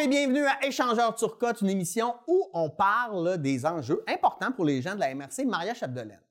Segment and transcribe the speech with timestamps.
[0.00, 4.64] Bonjour et bienvenue à Échangeur Turcotte, une émission où on parle des enjeux importants pour
[4.64, 6.22] les gens de la MRC Maria Chapdelaine.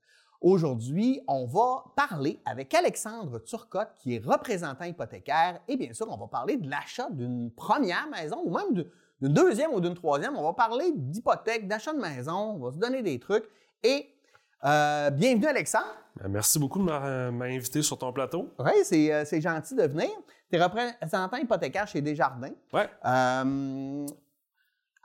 [0.42, 6.18] Aujourd'hui, on va parler avec Alexandre Turcotte, qui est représentant hypothécaire, et bien sûr, on
[6.18, 10.36] va parler de l'achat d'une première maison ou même d'une deuxième ou d'une troisième.
[10.36, 13.46] On va parler d'hypothèque, d'achat de maison, on va se donner des trucs.
[13.84, 14.10] Et
[14.66, 15.94] euh, bienvenue, Alexandre.
[16.16, 18.50] Ben, merci beaucoup de m'inviter sur ton plateau.
[18.58, 20.10] Oui, euh, c'est gentil de venir.
[20.50, 22.54] Tu es représentant hypothécaire chez Desjardins.
[22.74, 22.82] Oui.
[23.06, 24.06] Euh,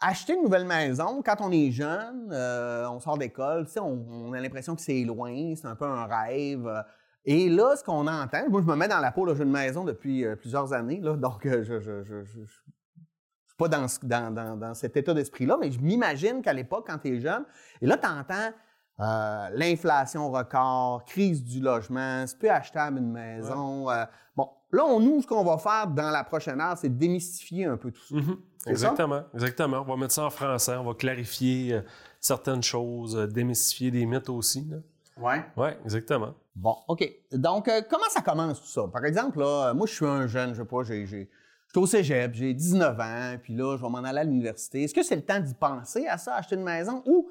[0.00, 4.40] acheter une nouvelle maison, quand on est jeune, euh, on sort d'école, on, on, a
[4.40, 6.84] l'impression que c'est loin, c'est un peu un rêve.
[7.24, 9.84] Et là, ce qu'on entend, moi je me mets dans la peau, j'ai une maison
[9.84, 15.56] depuis plusieurs années, là, donc je ne suis pas dans, dans, dans cet état d'esprit-là,
[15.58, 17.44] mais je m'imagine qu'à l'époque, quand tu es jeune,
[17.80, 18.52] et là, tu entends
[19.00, 23.90] euh, l'inflation record, crise du logement, c'est plus achetable une maison.
[23.90, 24.04] Euh,
[24.36, 27.76] bon, là, on, nous, ce qu'on va faire dans la prochaine heure, c'est démystifier un
[27.76, 28.14] peu tout ça.
[28.14, 28.36] Mm-hmm.
[28.66, 29.84] Exactement, exactement.
[29.86, 31.82] On va mettre ça en français, on va clarifier euh,
[32.20, 34.70] certaines choses, démystifier des mythes aussi.
[35.18, 35.34] Oui.
[35.56, 36.34] Oui, exactement.
[36.56, 37.08] Bon, OK.
[37.32, 38.88] Donc, comment ça commence tout ça?
[38.92, 41.28] Par exemple, là, moi, je suis un jeune, je sais pas, j'ai, j'ai,
[41.66, 44.84] je suis au cégep, j'ai 19 ans, puis là, je vais m'en aller à l'université.
[44.84, 47.28] Est-ce que c'est le temps d'y penser à ça, acheter une maison, ou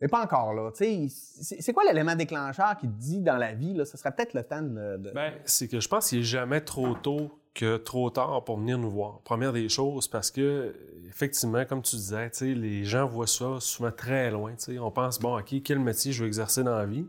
[0.00, 0.70] mais pas encore, là.
[0.72, 4.42] C'est quoi l'élément déclencheur qui te dit dans la vie, là, ce serait peut-être le
[4.42, 4.96] temps de.
[5.14, 8.78] Ben, c'est que je pense qu'il n'est jamais trop tôt que trop tard pour venir
[8.78, 9.20] nous voir.
[9.20, 10.74] Première des choses, parce que,
[11.08, 14.54] effectivement, comme tu disais, les gens voient ça souvent très loin.
[14.80, 17.06] On pense, bon, OK, quel métier je veux exercer dans la vie?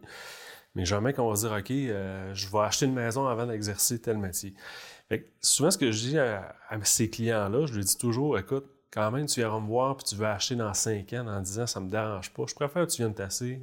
[0.76, 4.00] Mais jamais qu'on va se dire, OK, euh, je vais acheter une maison avant d'exercer
[4.00, 4.54] tel métier.
[5.42, 9.10] souvent, ce que je dis à, à ces clients-là, je leur dis toujours, écoute, quand
[9.12, 11.68] même, tu viens me voir puis tu veux acheter dans 5 ans, dans 10 ans,
[11.68, 12.44] ça me dérange pas.
[12.48, 13.62] Je préfère que tu viennes tasser.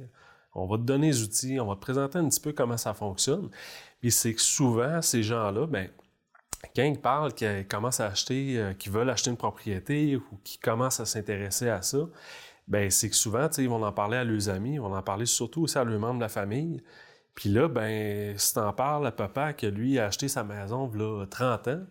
[0.55, 2.93] On va te donner les outils, on va te présenter un petit peu comment ça
[2.93, 3.49] fonctionne.
[4.01, 5.89] Puis c'est que souvent, ces gens-là, ben,
[6.75, 10.59] quand ils parlent qu'ils commencent à acheter, euh, qu'ils veulent acheter une propriété ou qu'ils
[10.59, 11.99] commencent à s'intéresser à ça,
[12.67, 15.25] ben c'est que souvent, ils vont en parler à leurs amis, ils vont en parler
[15.25, 16.81] surtout aussi à leurs membres de la famille.
[17.35, 21.01] Puis là, ben, si en parles à papa que lui a acheté sa maison il
[21.01, 21.83] a 30 ans,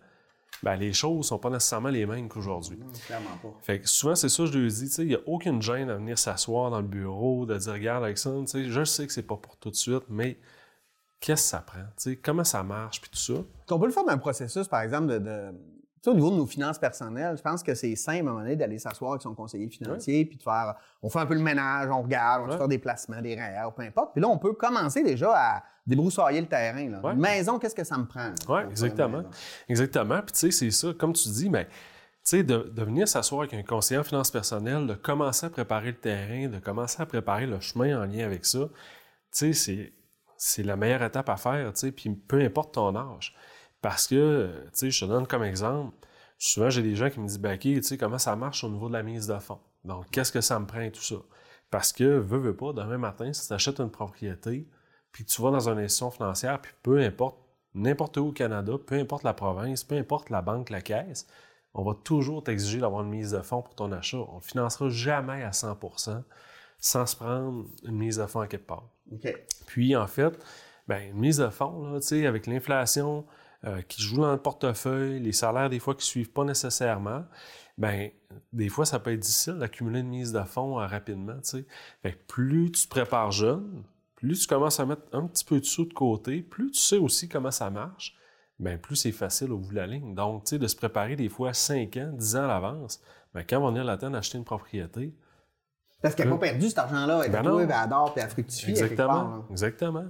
[0.62, 2.78] ben, les choses sont pas nécessairement les mêmes qu'aujourd'hui.
[3.06, 3.54] clairement pas.
[3.62, 5.94] Fait que souvent, c'est ça que je lui dis, il n'y a aucune gêne à
[5.94, 9.56] venir s'asseoir dans le bureau, de dire, regarde, Alexandre, je sais que c'est pas pour
[9.56, 10.38] tout de suite, mais
[11.20, 12.16] qu'est-ce que ça prend?
[12.22, 13.40] comment ça marche, puis tout ça?
[13.70, 15.52] On peut le faire dans un processus, par exemple, de,
[16.06, 18.56] au niveau de nos finances personnelles, je pense que c'est simple à un moment donné
[18.56, 21.88] d'aller s'asseoir avec son conseiller financier, puis de faire, on fait un peu le ménage,
[21.90, 24.12] on regarde, on va faire des placements, des REER, peu importe.
[24.12, 26.88] Puis là, on peut commencer déjà à débroussailler le terrain.
[26.88, 27.12] Là.
[27.12, 28.32] Une maison, qu'est-ce que ça me prend?
[28.48, 29.24] Oui, exactement.
[29.68, 30.20] Exactement.
[30.22, 33.54] Puis tu sais, c'est ça, comme tu dis, mais tu sais, de, venir s'asseoir avec
[33.54, 37.46] un conseiller en finances personnelles, de commencer à préparer le terrain, de commencer à préparer
[37.46, 38.68] le chemin en lien avec ça,
[39.34, 39.92] tu sais,
[40.36, 43.34] c'est la meilleure étape à faire, tu sais, puis peu importe ton âge.
[43.80, 45.96] Parce que, tu sais, je te donne comme exemple,
[46.36, 48.68] souvent j'ai des gens qui me disent, ben, OK, tu sais, comment ça marche au
[48.68, 49.60] niveau de la mise de fonds?
[49.84, 51.16] Donc, qu'est-ce que ça me prend et tout ça?
[51.70, 54.68] Parce que, veux, veux pas, demain matin, si tu achètes une propriété,
[55.18, 57.38] puis tu vas dans une institution financière, puis peu importe,
[57.74, 61.26] n'importe où au Canada, peu importe la province, peu importe la banque, la caisse,
[61.74, 64.18] on va toujours t'exiger d'avoir une mise de fonds pour ton achat.
[64.18, 66.22] On ne financera jamais à 100%
[66.78, 68.88] sans se prendre une mise de fonds à quelque part.
[69.66, 70.38] Puis, en fait,
[70.86, 73.26] ben, une mise de fonds, là, avec l'inflation,
[73.64, 77.24] euh, qui jouent dans le portefeuille, les salaires des fois qui ne suivent pas nécessairement,
[77.76, 78.08] ben
[78.52, 81.40] des fois ça peut être difficile d'accumuler une mise de fonds euh, rapidement.
[82.02, 83.82] Fait plus tu te prépares jeune,
[84.18, 86.98] plus tu commences à mettre un petit peu de sous de côté, plus tu sais
[86.98, 88.16] aussi comment ça marche,
[88.58, 90.12] ben plus c'est facile au bout de la ligne.
[90.14, 93.00] Donc, tu sais, de se préparer des fois 5 ans, 10 ans à l'avance,
[93.32, 95.14] ben, quand on va venir la temps d'acheter une propriété,
[96.02, 97.22] parce qu'elle n'a pas perdu cet argent-là.
[97.24, 97.58] Elle ben non.
[97.58, 98.70] elle adore, puis elle fructifie.
[98.70, 99.44] Exactement.
[99.50, 100.04] Exactement.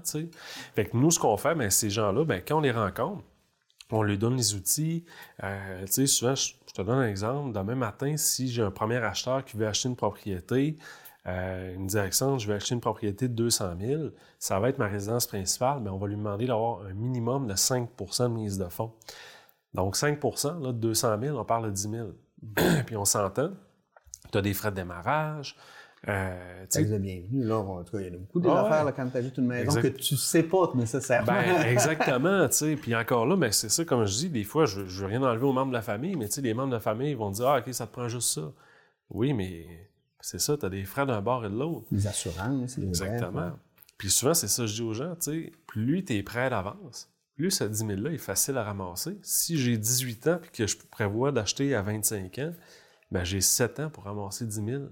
[0.74, 3.24] Fait que nous, ce qu'on fait, ben, ces gens-là, ben, quand on les rencontre,
[3.90, 5.04] on lui donne les outils.
[5.42, 7.52] Euh, tu sais, souvent, je, te donne un exemple.
[7.52, 10.76] Demain matin, si j'ai un premier acheteur qui veut acheter une propriété,
[11.28, 14.02] euh, il me dit Alexandre, je vais acheter une propriété de 200 000,
[14.38, 17.54] ça va être ma résidence principale, mais on va lui demander d'avoir un minimum de
[17.54, 18.92] 5% de mise de fonds.
[19.74, 22.08] Donc 5 là, de 200 000, on parle de 10 000.
[22.86, 23.50] Puis on s'entend,
[24.32, 25.56] tu as des frais de démarrage,
[26.06, 27.58] euh, tu de bienvenue, là.
[27.58, 29.88] En tout cas, il y a beaucoup d'affaires ah quand tu ajoutes une maison que
[29.88, 31.32] tu sais pas nécessairement.
[31.32, 32.76] Ben, exactement, tu sais.
[32.76, 35.06] Puis encore là, mais ben, c'est ça, comme je dis, des fois, je, ne veux
[35.06, 37.14] rien enlever aux membres de la famille, mais tu sais, les membres de la famille
[37.14, 38.52] vont dire Ah, OK, ça te prend juste ça.
[39.10, 41.86] Oui, mais c'est ça, tu as des frais d'un bord et de l'autre.
[41.90, 43.52] Les assurances, les Exactement.
[43.96, 46.50] Puis souvent, c'est ça que je dis aux gens, tu sais, plus tu es prêt
[46.50, 49.18] d'avance, plus ce 10 000-là est facile à ramasser.
[49.22, 52.52] Si j'ai 18 ans et que je prévois d'acheter à 25 ans,
[53.10, 54.82] ben j'ai 7 ans pour ramasser 10 000.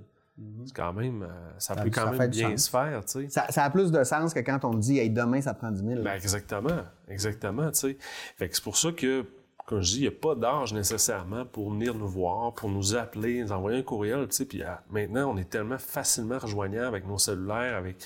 [0.67, 1.28] C'est quand même, euh,
[1.58, 3.28] ça, peut quand même bien se faire, tu sais.
[3.31, 6.02] Ça, a plus de sens que quand on dit, hey, demain, ça prend 10 000.
[6.02, 7.99] Ben, exactement, exactement, tu sais.
[8.37, 9.25] Fait que c'est pour ça que,
[9.66, 12.94] comme je dis, il n'y a pas d'âge nécessairement pour venir nous voir, pour nous
[12.94, 14.44] appeler, nous envoyer un courriel, tu sais.
[14.44, 17.96] Puis ah, maintenant, on est tellement facilement rejoignable avec nos cellulaires, avec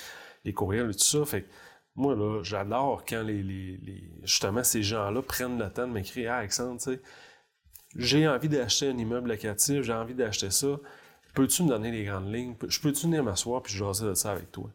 [0.44, 1.24] les courriels et tout ça.
[1.26, 1.48] Fait que
[1.96, 3.78] moi, là, j'adore quand les,
[4.22, 7.00] justement ces gens-là prennent le temps de m'écrire Ah, Alexandre, tu sais,
[7.94, 10.78] j'ai envie d'acheter un immeuble locatif, j'ai envie d'acheter ça.
[11.34, 12.54] Peux-tu me donner les grandes lignes?
[12.68, 14.70] Je peux-tu venir m'asseoir puis jaser de ça avec toi?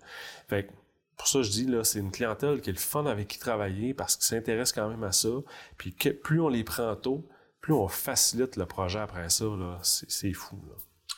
[0.47, 0.71] Fait que,
[1.17, 3.93] pour ça, je dis, là, c'est une clientèle qui est le fun avec qui travailler
[3.93, 5.29] parce qu'ils s'intéressent quand même à ça.
[5.77, 7.27] Puis que, plus on les prend tôt,
[7.61, 9.45] plus on facilite le projet après ça.
[9.45, 10.57] Là, c'est, fou.
[10.67, 10.75] Là.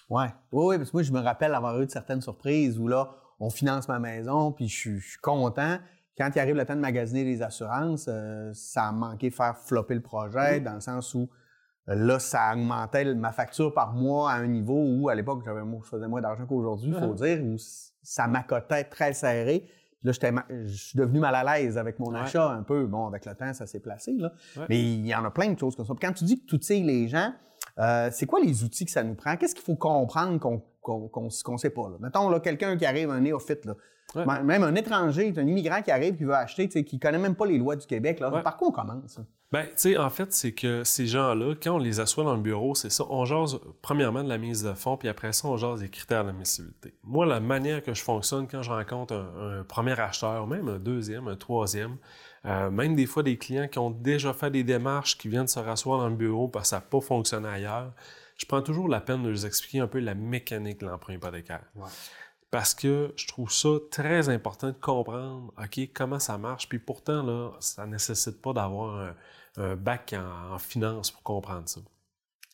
[0.10, 0.34] Ouais.
[0.52, 3.16] Oui, oui, parce que moi, je me rappelle avoir eu de certaines surprises où là,
[3.40, 5.78] on finance ma maison, puis je suis, content.
[6.18, 9.58] Quand il arrive le temps de magasiner les assurances, euh, ça a manqué de faire
[9.58, 11.30] flopper le projet, dans le sens où
[11.90, 15.62] euh, là, ça augmentait ma facture par mois à un niveau où, à l'époque, j'avais,
[15.62, 17.56] je faisais moins d'argent qu'aujourd'hui, il faut dire, où
[18.02, 19.70] ça m'accotait très serré.
[20.04, 22.86] Là, je suis devenu mal à l'aise avec mon achat un peu.
[22.86, 24.14] Bon, avec le temps, ça s'est placé.
[24.14, 24.32] Là.
[24.70, 25.94] Mais il y en a plein de choses comme ça.
[26.00, 27.34] quand tu dis que tu sais les gens,
[27.80, 29.36] euh, c'est quoi les outils que ça nous prend?
[29.38, 31.90] Qu'est-ce qu'il faut comprendre qu'on ne sait pas?
[31.90, 31.98] Là?
[32.00, 33.76] Mettons, là, quelqu'un qui arrive, un néophyte, là.
[34.44, 37.46] même un étranger, un immigrant qui arrive, qui veut acheter, qui ne connaît même pas
[37.46, 38.20] les lois du Québec.
[38.20, 38.32] Là.
[38.42, 39.20] Par quoi on commence?
[39.50, 42.42] Ben, tu sais, en fait, c'est que ces gens-là, quand on les assoit dans le
[42.42, 45.56] bureau, c'est ça, on jase premièrement de la mise de fonds, puis après ça, on
[45.56, 46.94] jase des critères d'admissibilité.
[47.04, 51.30] Moi, la manière que je fonctionne quand je rencontre un, premier acheteur, même un deuxième,
[51.30, 51.96] un troisième,
[52.46, 55.60] euh, même des fois des clients qui ont déjà fait des démarches, qui viennent se
[55.60, 57.94] rasseoir dans le bureau parce que ça n'a pas fonctionné ailleurs,
[58.38, 61.64] je prends toujours la peine de leur expliquer un peu la mécanique de l'emprunt hypothécaire.
[62.52, 66.70] Parce que je trouve ça très important de comprendre, OK, comment ça marche.
[66.70, 69.16] Puis pourtant, là, ça ne nécessite pas d'avoir un,
[69.58, 71.82] un bac en, finance pour comprendre ça.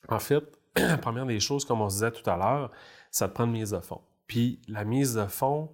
[0.09, 0.43] En fait,
[0.75, 2.71] la première des choses, comme on se disait tout à l'heure,
[3.11, 4.01] ça te prend une mise de fonds.
[4.27, 5.71] Puis la mise de fonds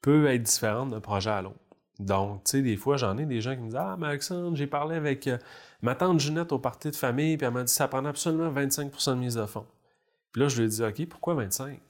[0.00, 1.56] peut être différente d'un projet à l'autre.
[2.04, 4.56] Donc, tu sais, des fois, j'en ai des gens qui me disent Ah, mais Alexandre,
[4.56, 5.38] j'ai parlé avec euh,
[5.82, 9.10] ma tante Ginette au parti de famille, puis elle m'a dit ça prend absolument 25%
[9.10, 9.66] de mise de fonds.
[10.32, 11.80] Puis là, je lui ai dit OK, pourquoi 25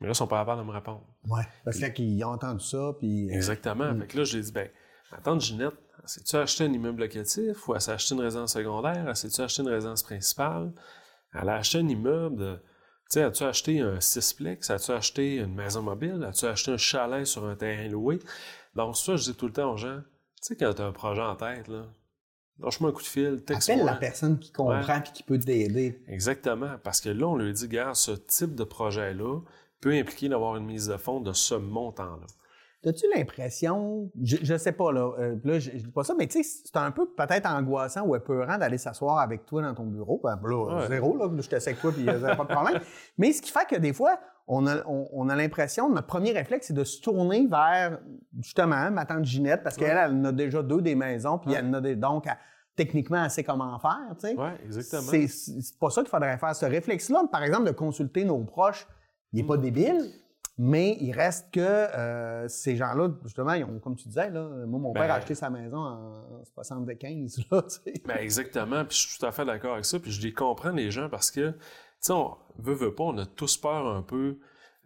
[0.00, 1.04] Mais là, ils sont pas capables de me répondre.
[1.28, 3.30] Oui, parce qu'ils ont entendu ça, puis.
[3.30, 3.92] Euh, Exactement.
[3.92, 4.00] Mm.
[4.00, 4.68] Fait que là, je lui ai dit Ben,
[5.12, 5.74] ma tante Ginette,
[6.04, 9.16] c'est-tu acheté un immeuble locatif ou elle s'est acheté une résidence secondaire?
[9.16, 10.72] S'est-tu acheté une résidence principale?
[11.34, 12.60] Elle a acheté un immeuble
[13.10, 14.70] Tu sais, as-tu acheté un sixplex?
[14.70, 16.24] As-tu acheté une maison mobile?
[16.26, 18.18] As-tu acheté un chalet sur un terrain loué?
[18.74, 20.00] Donc, ça, je dis tout le temps aux gens,
[20.40, 21.86] tu sais, quand tu as un projet en tête, là,
[22.60, 26.02] lâche-moi un coup de fil, texte Appelle la personne qui comprend et qui peut t'aider.
[26.06, 26.76] Exactement.
[26.82, 29.40] Parce que là, on lui dit, gars, ce type de projet-là
[29.80, 32.26] peut impliquer d'avoir une mise de fonds de ce montant-là.
[32.86, 36.44] As-tu l'impression, je, ne sais pas, là, euh, là je, dis pas ça, mais tu
[36.44, 40.20] sais, c'est un peu peut-être angoissant ou épeurant d'aller s'asseoir avec toi dans ton bureau.
[40.22, 42.54] Ben, là, zéro, là, je te sais avec toi, puis il n'y a pas de
[42.54, 42.80] problème.
[43.18, 46.68] mais ce qui fait que des fois, on a, on, a l'impression, notre premier réflexe,
[46.68, 47.98] c'est de se tourner vers,
[48.40, 51.66] justement, ma tante Ginette, parce qu'elle, elle en a déjà deux des maisons, puis elle
[51.66, 52.26] en a des, donc,
[52.74, 54.34] techniquement, elle sait comment faire, tu sais.
[54.38, 55.26] Oui, exactement.
[55.28, 56.56] C'est pas ça qu'il faudrait faire.
[56.56, 58.86] Ce réflexe-là, par exemple, de consulter nos proches,
[59.32, 60.10] il n'est pas débile,
[60.56, 64.80] mais il reste que euh, ces gens-là, justement, ils ont, comme tu disais, là, moi,
[64.80, 67.38] mon père a ben, acheté sa maison en 75.
[67.50, 67.62] Là,
[68.06, 70.00] ben exactement, puis je suis tout à fait d'accord avec ça.
[70.00, 71.56] Puis je les comprends, les gens, parce que, tu
[72.00, 74.38] sais, on veut, veut pas, on a tous peur un peu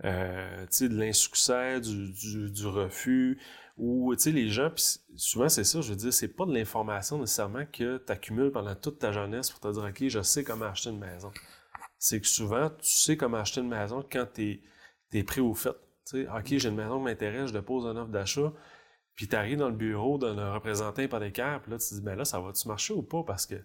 [0.05, 3.41] euh, de l'insuccès, du, du, du, refus,
[3.77, 4.71] ou tu sais, les gens,
[5.17, 8.75] souvent c'est ça, je veux dire, c'est pas de l'information nécessairement que tu accumules pendant
[8.75, 11.31] toute ta jeunesse pour te dire, OK, je sais comment acheter une maison.
[11.99, 14.63] C'est que souvent, tu sais comment acheter une maison quand tu es
[15.13, 15.77] t'es pris au fait.
[16.05, 18.53] sais, OK, j'ai une maison qui m'intéresse, je dépose un offre d'achat,
[19.15, 22.17] puis tu arrives dans le bureau d'un représentant hypothécaire, puis là, tu te dis, ben
[22.17, 23.23] là, ça va-tu marcher ou pas?
[23.23, 23.57] Parce que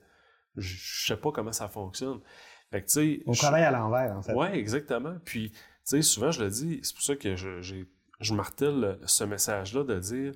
[0.58, 2.20] je sais pas comment ça fonctionne.
[2.72, 3.30] Fait que.
[3.30, 4.34] On travaille à l'envers, en fait.
[4.34, 5.16] Oui, exactement.
[5.24, 7.62] Puis, tu sais, souvent, je le dis, c'est pour ça que je,
[8.20, 10.34] je martèle ce message-là de dire,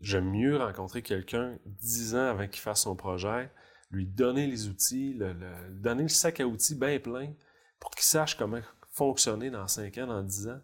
[0.00, 3.50] j'aime mieux rencontrer quelqu'un dix ans avant qu'il fasse son projet,
[3.90, 5.34] lui donner les outils, le,
[5.70, 7.32] donner le sac à outils bien plein
[7.78, 8.60] pour qu'il sache comment
[8.92, 10.60] fonctionner dans 5 ans, dans 10 ans.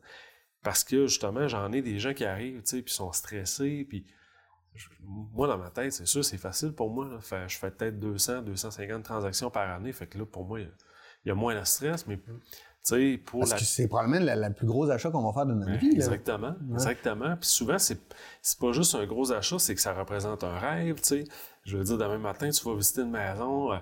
[0.63, 4.07] Parce que justement, j'en ai des gens qui arrivent, tu sais, puis sont stressés, puis
[5.01, 7.19] moi, dans ma tête, c'est sûr, c'est facile pour moi.
[7.47, 9.93] je fais peut-être 200, 250 transactions par année.
[9.93, 10.71] Fait que là, pour moi, il
[11.25, 12.19] y, a moins de stress, mais
[12.87, 15.79] sais, pour Parce que c'est probablement le plus gros achat qu'on va faire de notre
[15.79, 15.91] vie.
[15.95, 17.37] Exactement, exactement.
[17.37, 17.99] Puis souvent, c'est,
[18.43, 21.25] c'est pas juste un gros achat, c'est que ça représente un rêve, tu.
[21.65, 23.79] Je veux dire, demain matin, tu vas visiter une maison, euh,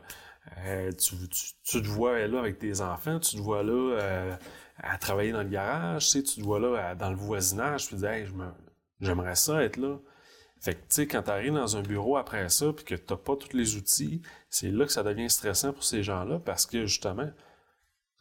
[0.66, 4.36] euh, tu, tu, te vois là avec tes enfants, tu te vois là euh,
[4.78, 8.00] à travailler dans le garage, tu, tu te vois là dans le voisinage, tu te
[8.00, 8.26] dis hey,
[9.00, 9.98] j'aimerais ça être là.
[10.60, 13.12] Fait que, tu sais, quand tu arrives dans un bureau après ça, puis que tu
[13.12, 16.64] n'as pas tous les outils, c'est là que ça devient stressant pour ces gens-là, parce
[16.66, 17.30] que, justement,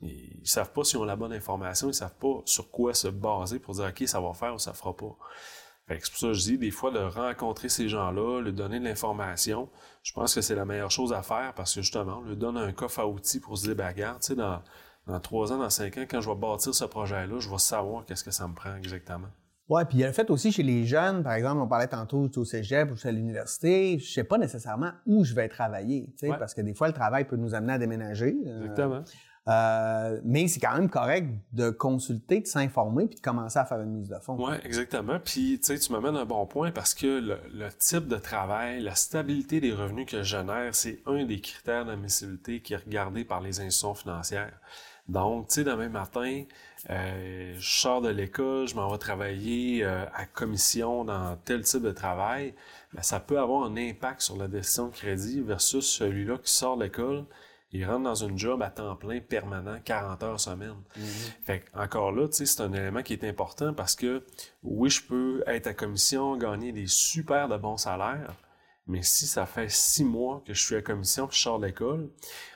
[0.01, 3.59] ils savent pas s'ils ont la bonne information, ils savent pas sur quoi se baser
[3.59, 5.15] pour dire, OK, ça va faire ou ça fera pas.
[5.87, 8.53] Fait que c'est pour ça que je dis, des fois, de rencontrer ces gens-là, leur
[8.53, 9.69] donner de l'information,
[10.01, 12.57] je pense que c'est la meilleure chose à faire parce que justement, on leur donne
[12.57, 14.61] un coffre à outils pour se dire, ben, tu sais, dans,
[15.07, 18.05] dans trois ans, dans cinq ans, quand je vais bâtir ce projet-là, je vais savoir
[18.05, 19.29] qu'est-ce que ça me prend exactement.
[19.69, 21.87] Oui, puis il y a le fait aussi chez les jeunes, par exemple, on parlait
[21.87, 26.53] tantôt au cégep ou à l'université, je sais pas nécessairement où je vais travailler, parce
[26.53, 28.35] que des fois, le travail peut nous amener à déménager.
[28.45, 29.03] Euh, exactement.
[29.49, 33.81] Euh, mais c'est quand même correct de consulter, de s'informer, puis de commencer à faire
[33.81, 34.37] une mise de fond.
[34.39, 35.19] Oui, exactement.
[35.19, 37.19] Puis, tu sais, tu m'amènes un bon point parce que
[37.51, 41.85] le, type de travail, la stabilité des revenus que je génère, c'est un des critères
[41.85, 44.53] d'admissibilité qui est regardé par les institutions financières.
[45.09, 46.43] Donc, tu sais, demain matin,
[46.89, 51.81] euh, je sors de l'école, je m'en vais travailler euh, à commission dans tel type
[51.81, 52.53] de travail,
[52.93, 56.77] ben, ça peut avoir un impact sur la décision de crédit versus celui-là qui sort
[56.77, 57.25] de l'école,
[57.73, 60.75] il rentre dans une job à temps plein permanent, 40 heures semaine.
[60.97, 61.43] Mm-hmm.
[61.43, 64.23] Fait encore là, tu sais, c'est un élément qui est important parce que
[64.61, 68.35] oui, je peux être à commission, gagner des super de bons salaires,
[68.85, 71.65] mais si ça fait six mois que je suis à commission, que je sors de
[71.65, 72.09] l'école,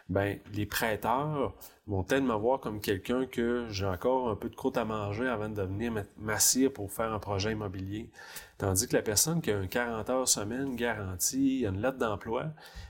[0.08, 1.56] ben les prêteurs
[1.88, 5.28] vont tellement me voir comme quelqu'un que j'ai encore un peu de croûte à manger
[5.28, 8.12] avant de venir m'assire pour faire un projet immobilier.
[8.58, 12.48] Tandis que la personne qui a un 40 heures semaine garantie, une lettre d'emploi,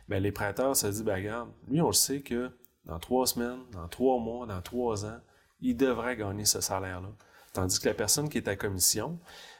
[0.10, 2.52] ben les prêteurs se disent, ben regarde, lui on le sait que
[2.86, 5.20] dans trois semaines, dans trois mois, dans trois ans,
[5.62, 7.10] il devrait gagner ce salaire-là.
[7.54, 9.20] Tandis que la personne qui est à commission,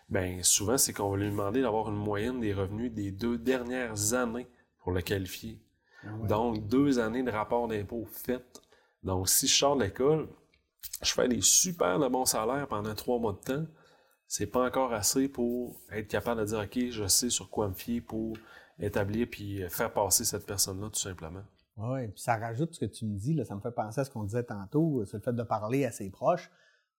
[0.10, 4.14] ben souvent c'est qu'on va lui demander d'avoir une moyenne des revenus des deux dernières
[4.14, 4.48] années
[4.80, 5.60] pour le qualifier.
[6.04, 8.62] Ah Donc deux années de rapport d'impôt faites
[9.08, 10.28] donc, si je sors de l'école,
[11.02, 13.66] je fais des super bons salaires pendant trois mois de temps,
[14.28, 17.74] c'est pas encore assez pour être capable de dire, OK, je sais sur quoi me
[17.74, 18.38] fier pour
[18.80, 21.44] établir puis faire passer cette personne-là, tout simplement.
[21.78, 24.04] Oui, puis ça rajoute ce que tu me dis, là, ça me fait penser à
[24.04, 26.52] ce qu'on disait tantôt, c'est le fait de parler à ses proches.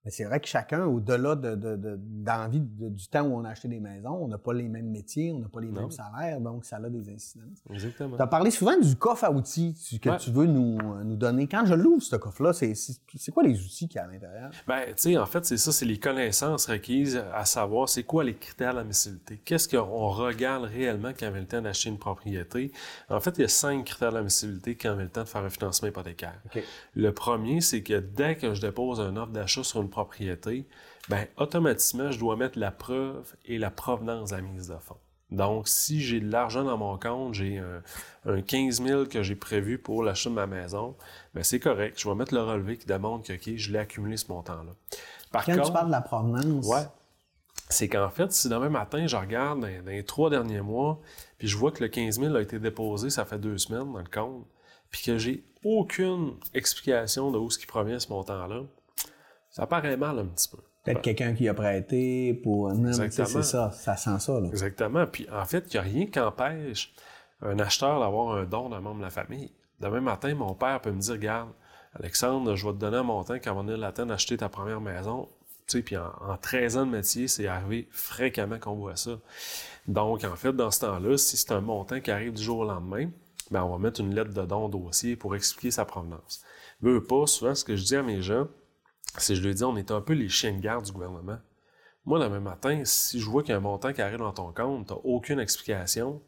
[0.04, 3.80] Mais c'est vrai que chacun, au-delà de, d'envie du temps où on a acheté des
[3.80, 6.76] maisons, on n'a pas les mêmes métiers, on n'a pas les mêmes salaires, donc ça
[6.76, 7.62] a des incidences.
[7.70, 8.16] Exactement.
[8.16, 11.46] Tu as parlé souvent du coffre à outils que tu veux nous, nous donner.
[11.46, 14.50] Quand je l'ouvre, ce coffre-là, c'est, c'est quoi les outils qu'il y a à l'intérieur?
[14.66, 18.24] Bien, tu sais, en fait, c'est ça, c'est les connaissances requises à savoir c'est quoi
[18.24, 19.40] les critères d'admissibilité.
[19.44, 22.72] Qu'est-ce qu'on regarde réellement quand on a le temps d'acheter une propriété?
[23.08, 25.44] En fait, il y a cinq critères d'admissibilité quand on a le temps de faire
[25.44, 26.40] un financement hypothécaire.
[26.94, 30.66] Le premier, c'est que dès que je dépose un offre d'achat sur une propriété,
[31.08, 34.96] ben, automatiquement, je dois mettre la preuve et la provenance de la mise de fonds.
[35.30, 37.62] Donc, si j'ai de l'argent dans mon compte, j'ai
[38.26, 40.96] un, 15 000 que j'ai prévu pour l'achat de ma maison,
[41.34, 42.00] ben c'est correct.
[42.00, 44.72] Je vais mettre le relevé qui demande que je l'ai accumulé ce montant-là.
[45.30, 46.66] Par Quand tu parles de la provenance...
[46.66, 46.86] Ouais,
[47.68, 51.00] c'est qu'en fait, si demain matin, je regarde dans, les trois derniers mois,
[51.36, 53.98] puis je vois que le 15 000 a été déposé, ça fait deux semaines dans
[53.98, 54.46] le compte,
[54.90, 58.62] puis que j'ai aucune explication de où ce qui provient ce montant-là,
[59.58, 60.58] ça paraît mal un petit peu.
[60.84, 62.70] Peut-être quelqu'un qui a prêté pour.
[62.70, 63.26] Exactement.
[63.26, 64.40] C'est ça, ça sent ça.
[64.40, 64.48] Là.
[64.48, 65.06] Exactement.
[65.06, 66.94] Puis en fait, il n'y a rien qui empêche
[67.42, 69.52] un acheteur d'avoir un don d'un membre de la famille.
[69.80, 71.50] Demain matin, mon père peut me dire Regarde,
[71.94, 74.80] Alexandre, je vais te donner un montant quand on a la temps d'acheter ta première
[74.80, 75.28] maison.
[75.66, 79.18] Tu sais, puis en, 13 ans de métier, c'est arrivé fréquemment qu'on voit ça.
[79.86, 82.64] Donc, en fait, dans ce temps-là, si c'est un montant qui arrive du jour au
[82.64, 83.10] lendemain,
[83.50, 86.42] ben, on va mettre une lettre de don au dossier pour expliquer sa provenance.
[86.80, 88.46] Veux pas, souvent, ce que je dis à mes gens,
[89.16, 91.38] si je lui dis, on est un peu les chiens de garde du gouvernement.
[92.04, 94.32] Moi, le même matin, si je vois qu'il y a un montant qui arrive dans
[94.32, 96.22] ton compte, tu n'as aucune explication,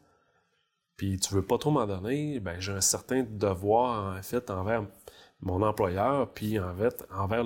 [0.95, 4.85] puis tu veux pas trop m'en donner, ben j'ai un certain devoir, en fait, envers
[5.39, 7.43] mon employeur, puis en fait, envers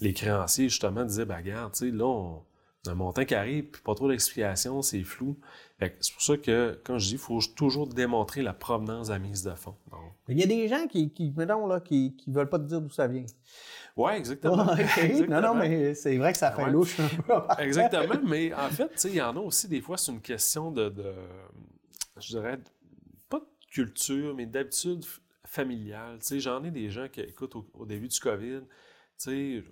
[0.00, 2.38] les créanciers, justement, de dire, ben regarde, tu sais, là,
[2.86, 5.38] un montant qui arrive, puis pas trop d'explications, c'est flou.
[5.80, 9.42] C'est pour ça que, quand je dis, il faut toujours démontrer la provenance la mise
[9.42, 9.76] de fonds.
[10.28, 12.90] Il y a des gens qui, qui, là, qui ne veulent pas te dire d'où
[12.90, 13.24] ça vient.
[13.98, 14.64] Oui, exactement.
[15.28, 17.34] Non, non, mais c'est vrai que ça fait louche un peu.
[17.58, 20.94] exactement, mais en fait, il y en a aussi des fois, c'est une question de,
[22.16, 22.60] je dirais,
[23.28, 25.04] pas de culture, mais d'habitude
[25.44, 26.18] familiale.
[26.36, 28.60] J'en ai des gens qui, écoutent au, début du COVID,
[29.26, 29.64] il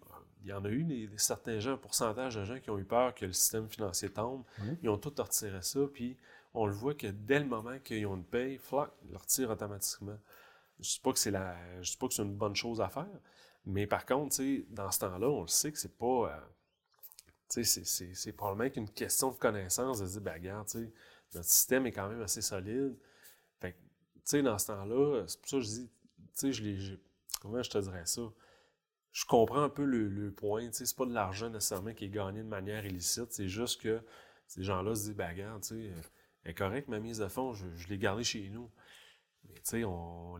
[0.44, 3.14] y en a eu des, certains gens, un pourcentage de gens qui ont eu peur
[3.14, 4.42] que le système financier tombe.
[4.82, 6.16] Ils ont tout retiré ça, puis
[6.52, 9.50] on le voit que dès le moment qu'ils ont une paye, flac, ils le retirent
[9.50, 10.18] automatiquement.
[10.80, 13.06] Je ne dis pas que c'est une bonne chose à faire,
[13.66, 16.30] mais par contre, dans ce temps-là, on le sait que c'est pas.
[16.32, 20.68] Euh, c'est probablement qu'une question de connaissance de dire, ben, regarde,
[21.34, 22.96] notre système est quand même assez solide.
[23.60, 23.76] Fait
[24.24, 25.62] sais, dans ce temps-là, c'est pour ça que
[26.52, 26.94] je dis, je
[27.40, 28.22] Comment je te dirais ça?
[29.12, 30.66] Je comprends un peu le, le point.
[30.66, 33.32] Tu sais, c'est pas de l'argent nécessairement qui est gagné de manière illicite.
[33.32, 34.02] C'est juste que
[34.46, 35.90] ces gens-là se disent, ben, regarde, tu
[36.44, 38.70] est correct, ma mise de fonds, je, je l'ai gardée chez nous.
[39.48, 39.84] Mais tu sais,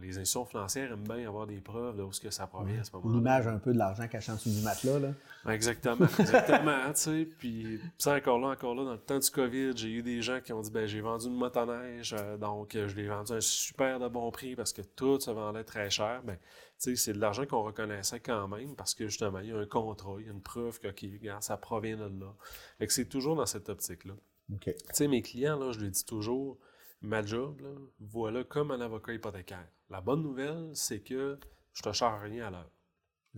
[0.01, 2.93] les institutions financières aiment bien avoir des preuves de où que ça provient à ce
[2.97, 3.15] moment-là.
[3.15, 5.53] L'image un peu de l'argent cachant en dessous du matelas, là.
[5.53, 7.29] Exactement, exactement, tu sais.
[7.39, 10.41] Puis, ça, encore là, encore là, dans le temps du COVID, j'ai eu des gens
[10.41, 13.37] qui ont dit, ben, j'ai vendu une motoneige, euh, donc euh, je l'ai vendu à
[13.37, 16.23] un super de bon prix parce que tout se vendait très cher.
[16.25, 16.41] Ben, tu
[16.79, 19.67] sais, c'est de l'argent qu'on reconnaissait quand même parce que, justement, il y a un
[19.67, 22.35] contrat, il y a une preuve que, regarde, ça provient de là.
[22.79, 24.15] Fait que c'est toujours dans cette optique-là.
[24.53, 24.65] OK.
[24.65, 26.59] Tu sais, mes clients, là, je leur dis toujours,
[27.03, 29.69] ma job, là, voilà comme un avocat hypothécaire.
[29.91, 31.38] La bonne nouvelle, c'est que
[31.73, 32.71] je te charge rien à l'heure.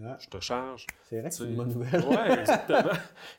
[0.04, 2.04] Ah, Je te charge c'est vrai que c'est une bonne nouvelle.
[2.08, 2.92] Oui, exactement.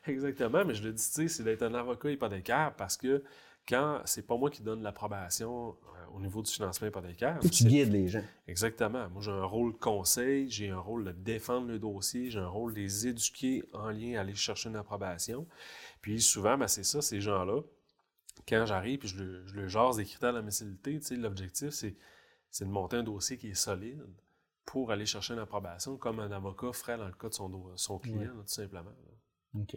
[0.06, 0.66] exactement.
[0.66, 3.24] Mais je le dis, tu sais, c'est d'être un avocat hypothécaire parce que
[3.68, 7.40] quand c'est pas moi qui donne l'approbation euh, au niveau du financement hypothécaire.
[7.52, 8.24] Tu guides les gens.
[8.48, 9.08] Exactement.
[9.10, 12.48] Moi, j'ai un rôle de conseil, j'ai un rôle de défendre le dossier, j'ai un
[12.48, 15.48] rôle de les éduquer en lien à aller chercher une approbation.
[16.02, 17.62] Puis souvent, ben, c'est ça, ces gens-là,
[18.48, 20.34] quand j'arrive puis je le, je le jase des critères
[21.00, 21.96] tu sais, l'objectif, c'est,
[22.50, 24.04] c'est de monter un dossier qui est solide
[24.66, 27.50] pour aller chercher une approbation, comme un avocat ferait dans le cas de son,
[28.00, 28.26] client, Ouais.
[28.26, 28.92] là, tout simplement.
[28.92, 29.62] là.
[29.62, 29.76] OK.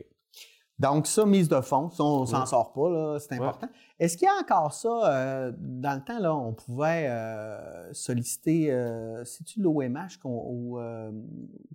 [0.83, 3.69] Donc, ça, mise de fonds, ça, on s'en sort pas, là, c'est important.
[4.01, 8.73] Est-ce qu'il y a encore ça, euh, dans le temps, là, on pouvait euh, solliciter,
[8.73, 11.11] euh, c'est-tu l'OMH qu'on, euh,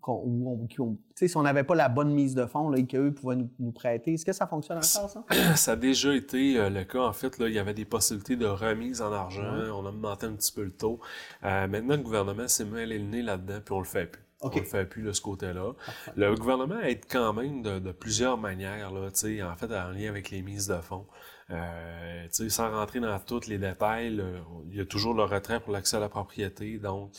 [0.02, 3.38] qu'on- tu si on n'avait pas la bonne mise de fonds, là, et qu'eux pouvaient
[3.38, 5.24] nous, nous prêter, est-ce que ça fonctionne encore, ça?
[5.56, 7.02] Ça a déjà été euh, le cas.
[7.04, 9.42] En fait, là, il y avait des possibilités de remise en argent.
[9.42, 9.70] Ouais.
[9.74, 11.00] On a augmenté un petit peu le taux.
[11.46, 14.22] Euh, maintenant, le gouvernement s'est mêlé le nez là-dedans, puis on le fait plus.
[14.41, 15.74] On le fait plus de ce côté-là.
[16.15, 20.29] Le gouvernement aide quand même de, de plusieurs manières, là, en fait, en lien avec
[20.29, 21.08] les mises de fonds.
[21.50, 24.22] Euh, sans rentrer dans tous les détails,
[24.70, 26.78] il y a toujours le retrait pour l'accès à la propriété.
[26.78, 27.12] Donc,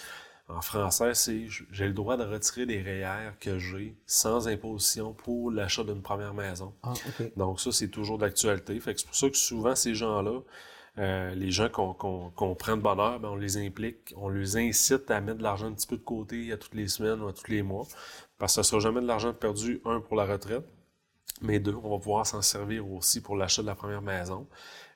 [0.48, 5.50] en français, c'est j'ai le droit de retirer des REER que j'ai sans imposition pour
[5.50, 6.72] l'achat d'une première maison.
[6.82, 6.94] Ah.
[7.36, 8.78] Donc ça, c'est toujours d'actualité.
[8.80, 10.40] Fait que c'est pour ça que souvent, ces gens-là,
[10.98, 15.20] euh, les gens qu'on prend de bonheur, ben, on les implique, on les incite à
[15.20, 17.50] mettre de l'argent un petit peu de côté à toutes les semaines ou à tous
[17.50, 17.86] les mois.
[18.38, 20.64] Parce que ça sera jamais de l'argent perdu, un, pour la retraite,
[21.40, 24.48] mais deux, on va pouvoir s'en servir aussi pour l'achat de la première maison.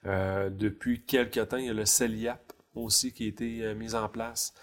[0.06, 3.94] Euh, depuis quelques temps, il y a le CELIAP aussi qui a été euh, mis
[3.94, 4.54] en place.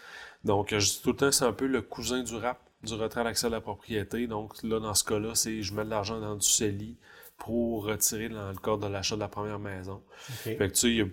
[0.44, 3.22] Donc, je dis tout le temps, c'est un peu le cousin du RAP, du retrait
[3.22, 4.28] à l'accès à la propriété.
[4.28, 6.98] Donc, là, dans ce cas-là, c'est je mets de l'argent dans du CELI
[7.40, 10.04] pour retirer dans le cadre de l'achat de la première maison.
[10.18, 11.12] Fait que tu sais,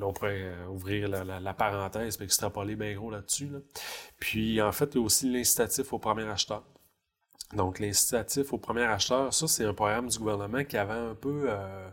[0.00, 3.48] on pourrait euh, ouvrir la, la, la parenthèse et extrapoler bien gros là-dessus.
[3.48, 3.58] là.
[4.18, 6.64] Puis, en fait, il y a aussi l'incitatif au premier acheteur.
[7.54, 11.44] Donc, l'incitatif au premier acheteur, ça, c'est un programme du gouvernement qui avait un peu,
[11.48, 11.88] euh,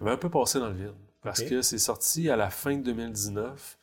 [0.00, 0.94] avait un peu passé dans le vide.
[1.22, 3.78] Parce que c'est sorti à la fin de 2019.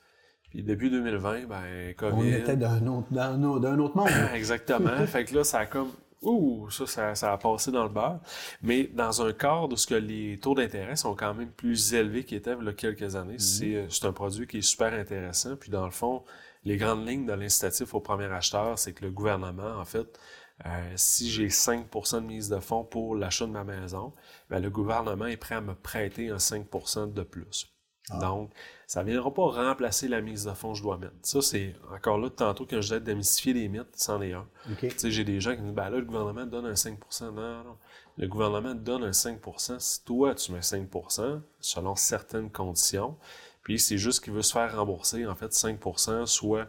[0.50, 2.16] Puis, début 2020, ben, COVID.
[2.16, 4.10] On était d'un autre, autre, monde.
[4.34, 5.06] Exactement.
[5.08, 5.92] fait que là, ça a comme.
[6.24, 8.20] Ouh, ça, ça, ça a passé dans le beurre.
[8.62, 12.24] Mais dans un cadre où ce que les taux d'intérêt sont quand même plus élevés
[12.24, 14.94] qu'ils étaient il y a quelques années, c'est, euh, c'est un produit qui est super
[14.94, 15.56] intéressant.
[15.58, 16.24] Puis dans le fond,
[16.66, 20.20] les grandes lignes de l'incitatif au premier acheteur, c'est que le gouvernement, en fait,
[20.66, 24.14] euh, si j'ai 5% de mise de fonds pour l'achat de ma maison,
[24.50, 27.73] ben, le gouvernement est prêt à me prêter un 5% de plus.
[28.12, 28.52] Donc,
[28.86, 31.14] ça ne viendra pas remplacer la mise de fonds que je dois mettre.
[31.22, 34.46] Ça, c'est encore là, tantôt, quand je disais démystifier les mythes, c'en est un.
[34.72, 34.80] OK.
[34.82, 37.00] Tu sais, j'ai des gens qui me disent, ben là, le gouvernement donne un 5
[37.22, 37.78] Non, non.
[38.18, 43.16] Le gouvernement donne un 5% Si toi, tu mets 5% selon certaines conditions,
[43.64, 46.68] puis c'est juste qu'il veut se faire rembourser, en fait, 5% soit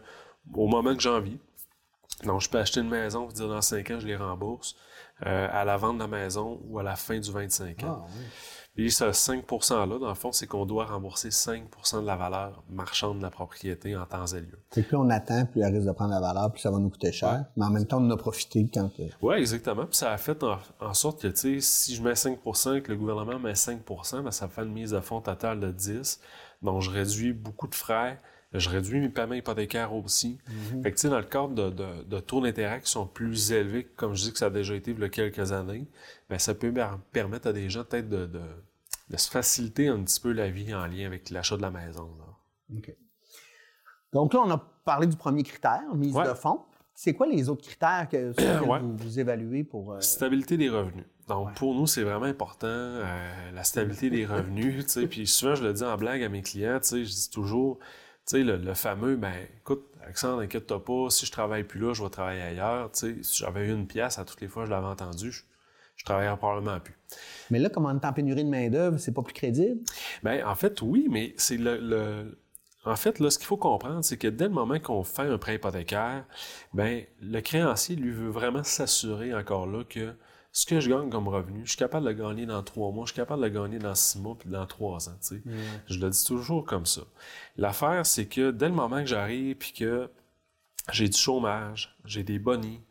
[0.53, 1.37] au moment que j'ai envie.
[2.23, 4.77] Donc, je peux acheter une maison, dire dans 5 ans, je les rembourse,
[5.25, 8.05] euh, à la vente de la maison ou à la fin du 25 ans.
[8.05, 8.23] Ah, oui.
[8.75, 13.19] Puis ce 5%-là, dans le fond, c'est qu'on doit rembourser 5% de la valeur marchande
[13.19, 14.59] de la propriété en temps et lieu.
[14.71, 16.77] C'est que plus on attend, plus elle risque de prendre la valeur, plus ça va
[16.79, 17.45] nous coûter cher.
[17.55, 18.91] Mais en même temps, on en a profité quand.
[19.21, 19.85] Oui, exactement.
[19.85, 22.37] Puis ça a fait en, en sorte que, tu sais, si je mets 5
[22.75, 25.71] et que le gouvernement met 5% ben, ça fait une mise de fonds totale de
[25.71, 26.19] 10
[26.61, 28.19] Donc, je réduis beaucoup de frais.
[28.53, 30.37] Je réduis mes paiements hypothécaires aussi.
[30.81, 33.51] Fait que, tu sais, dans le cadre de, de, de taux d'intérêt qui sont plus
[33.51, 35.85] élevés, comme je dis que ça a déjà été il y a quelques années,
[36.29, 38.41] ben, ça peut per- permettre à des gens peut-être de, de,
[39.09, 42.09] de se faciliter un petit peu la vie en lien avec l'achat de la maison.
[42.17, 42.77] là.
[42.77, 42.95] OK.
[44.13, 46.27] Donc là, on a parlé du premier critère, mise Ouais.
[46.27, 46.61] de fonds.
[46.93, 48.31] C'est quoi les autres critères que,
[48.65, 48.79] Ouais.
[48.79, 49.93] vous, vous évaluez pour.
[49.93, 51.05] euh, Stabilité des revenus.
[51.27, 51.53] Donc, Ouais.
[51.55, 54.85] pour nous, c'est vraiment important, euh, la stabilité des revenus.
[55.09, 57.79] Puis souvent, je le dis en blague à mes clients, je dis toujours,
[58.31, 62.09] le, le fameux, ben, écoute, Alexandre, inquiète-toi pas, si je travaille plus là, je vais
[62.09, 62.89] travailler ailleurs.
[62.93, 65.43] Si j'avais eu une pièce à toutes les fois, je l'avais entendu, je,
[66.05, 66.93] je travaillerais probablement plus.
[67.49, 69.81] Mais là, comme on est en pénurie de main-d'œuvre, c'est pas plus crédible?
[70.21, 72.37] Ben, en fait, oui, mais c'est le, le-
[72.85, 75.39] En fait, là, ce qu'il faut comprendre, c'est que dès le moment qu'on fait un
[75.39, 76.25] prêt hypothécaire,
[76.75, 80.13] ben, le créancier, lui, veut vraiment s'assurer encore là que
[80.51, 83.05] ce que je gagne comme revenu, je suis capable de le gagner dans trois mois,
[83.05, 85.17] je suis capable de le gagner dans six mois, puis dans trois ans.
[85.21, 85.41] sais.
[85.87, 87.01] Je le dis toujours comme ça.
[87.57, 90.07] L'affaire, c'est que dès le moment que j'arrive, puis que
[90.91, 92.81] j'ai du chômage, j'ai des bonnies,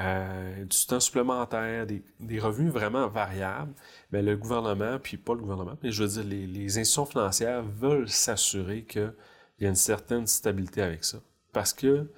[0.00, 3.72] euh, du temps supplémentaire, des, des revenus vraiment variables,
[4.10, 7.62] mais le gouvernement, puis pas le gouvernement, mais je veux dire, les, les institutions financières
[7.62, 9.12] veulent s'assurer qu'il
[9.60, 11.18] y a une certaine stabilité avec ça.
[11.52, 12.10] Parce que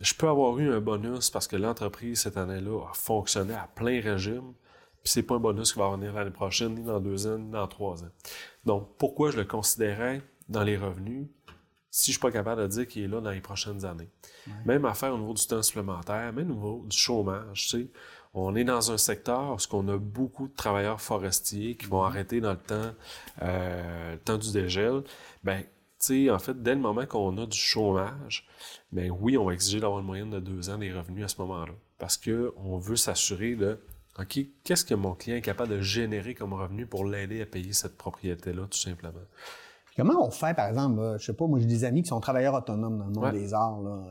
[0.00, 4.00] je peux avoir eu un bonus parce que l'entreprise, cette année-là, a fonctionné à plein
[4.00, 4.54] régime,
[5.02, 7.50] puis c'est pas un bonus qui va revenir l'année prochaine, ni dans deux ans, ni
[7.50, 8.10] dans trois ans.
[8.64, 11.26] Donc, pourquoi je le considérais dans les revenus?
[11.90, 14.08] Si je suis pas capable de dire qu'il est là dans les prochaines années?
[14.64, 17.88] Même affaire au niveau du temps supplémentaire, même au niveau du chômage, tu sais.
[18.32, 22.40] On est dans un secteur où on a beaucoup de travailleurs forestiers qui vont arrêter
[22.40, 22.94] dans le temps,
[23.42, 25.02] euh, le temps du dégel.
[25.42, 25.64] Ben,
[26.30, 28.46] en fait, dès le moment qu'on a du chômage,
[28.92, 31.40] ben oui, on va exiger d'avoir une moyenne de deux ans des revenus à ce
[31.40, 31.74] moment-là.
[31.98, 33.78] Parce que on veut s'assurer de
[34.18, 37.72] OK, qu'est-ce que mon client est capable de générer comme revenu pour l'aider à payer
[37.72, 39.20] cette propriété-là, tout simplement?
[39.96, 42.20] Comment on fait, par exemple, là, je sais pas, moi j'ai des amis qui sont
[42.20, 43.32] travailleurs autonomes dans le monde Ouais.
[43.32, 43.80] des arts.
[43.82, 44.02] Là.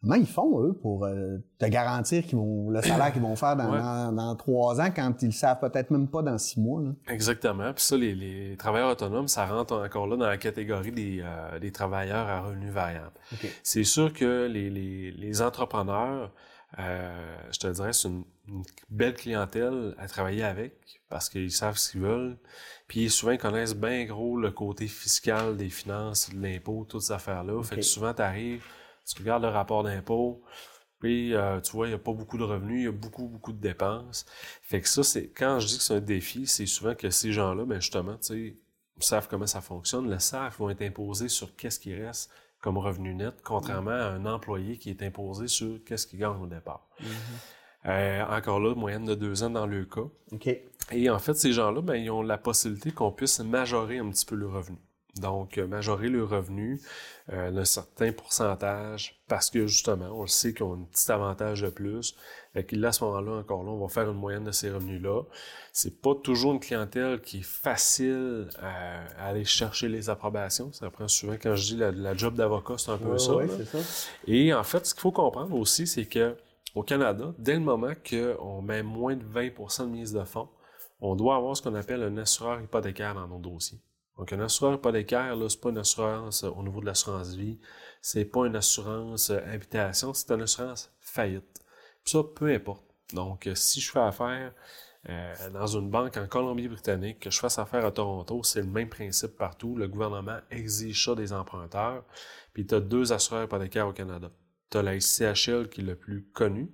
[0.00, 3.56] Comment ils font, eux, pour euh, te garantir qu'ils vont, le salaire qu'ils vont faire
[3.56, 3.78] dans, Ouais.
[3.80, 6.80] dans, dans trois ans quand ils le savent peut-être même pas dans six mois?
[6.82, 6.90] Là?
[7.08, 7.72] Exactement.
[7.74, 11.58] Puis ça, les, les travailleurs autonomes, ça rentre encore là dans la catégorie des, euh,
[11.58, 13.10] des travailleurs à revenus variables.
[13.32, 13.48] OK.
[13.64, 16.32] C'est sûr que les, les, les entrepreneurs,
[16.78, 20.74] euh, je te dirais, c'est une, une belle clientèle à travailler avec
[21.08, 22.38] parce qu'ils savent ce qu'ils veulent.
[22.88, 27.12] Puis souvent, ils connaissent bien gros le côté fiscal des finances, de l'impôt, toutes ces
[27.12, 27.62] affaires-là.
[27.62, 28.64] Fait que souvent, tu arrives,
[29.06, 30.42] tu regardes le rapport d'impôt,
[30.98, 33.28] puis euh, tu vois, il n'y a pas beaucoup de revenus, il y a beaucoup,
[33.28, 34.26] beaucoup de dépenses.
[34.62, 37.32] Fait que ça, c'est quand je dis que c'est un défi, c'est souvent que ces
[37.32, 38.56] gens-là, ben justement, tu sais,
[39.00, 43.14] savent comment ça fonctionne, le savent, vont être imposés sur qu'est-ce qui reste comme revenu
[43.14, 46.88] net, contrairement à un employé qui est imposé sur qu'est-ce qu'il gagne au départ.
[47.86, 50.08] Euh, encore là, moyenne de deux ans dans le cas.
[50.32, 50.48] OK.
[50.92, 54.24] Et en fait, ces gens-là, ben, ils ont la possibilité qu'on puisse majorer un petit
[54.26, 54.78] peu le revenu.
[55.20, 56.80] Donc, euh, majorer le revenu
[57.32, 61.62] euh, d'un certain pourcentage parce que justement, on le sait qu'ils ont un petit avantage
[61.62, 62.14] de plus.
[62.52, 64.70] Fait que là, à ce moment-là, encore là, on va faire une moyenne de ces
[64.70, 65.22] revenus-là.
[65.72, 70.72] C'est pas toujours une clientèle qui est facile à, à aller chercher les approbations.
[70.72, 73.34] Ça prend souvent, quand je dis la, la job d'avocat, c'est un peu Ouais, ça.
[73.34, 73.78] ouais, ça.
[74.28, 76.36] Et en fait, ce qu'il faut comprendre aussi, c'est que
[76.76, 80.48] au Canada, dès le moment qu'on met moins de 20% de mise de fonds,
[81.00, 83.80] on doit avoir ce qu'on appelle un assureur hypothécaire dans nos dossiers.
[84.18, 87.58] Donc, un assureur hypothécaire, là, c'est pas une assurance euh, au niveau de l'assurance vie,
[88.02, 91.64] c'est pas une assurance euh, habitation, c'est une assurance faillite.
[92.04, 92.84] Puis ça, peu importe.
[93.14, 94.52] Donc, euh, si je fais affaire
[95.54, 99.38] dans une banque en Colombie-Britannique, que je fasse affaire à Toronto, c'est le même principe
[99.38, 99.74] partout.
[99.74, 102.04] Le gouvernement exige ça des emprunteurs.
[102.52, 104.30] Puis tu as deux assureurs hypothécaires au Canada.
[104.70, 106.68] Tu as la CHL qui est le plus connu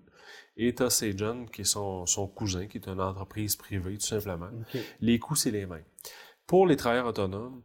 [0.56, 4.06] et tu as Sagen qui est son, son cousin, qui est une entreprise privée tout
[4.06, 4.50] simplement.
[5.00, 5.84] Les coûts, c'est les mêmes.
[6.46, 7.62] Pour les travailleurs autonomes,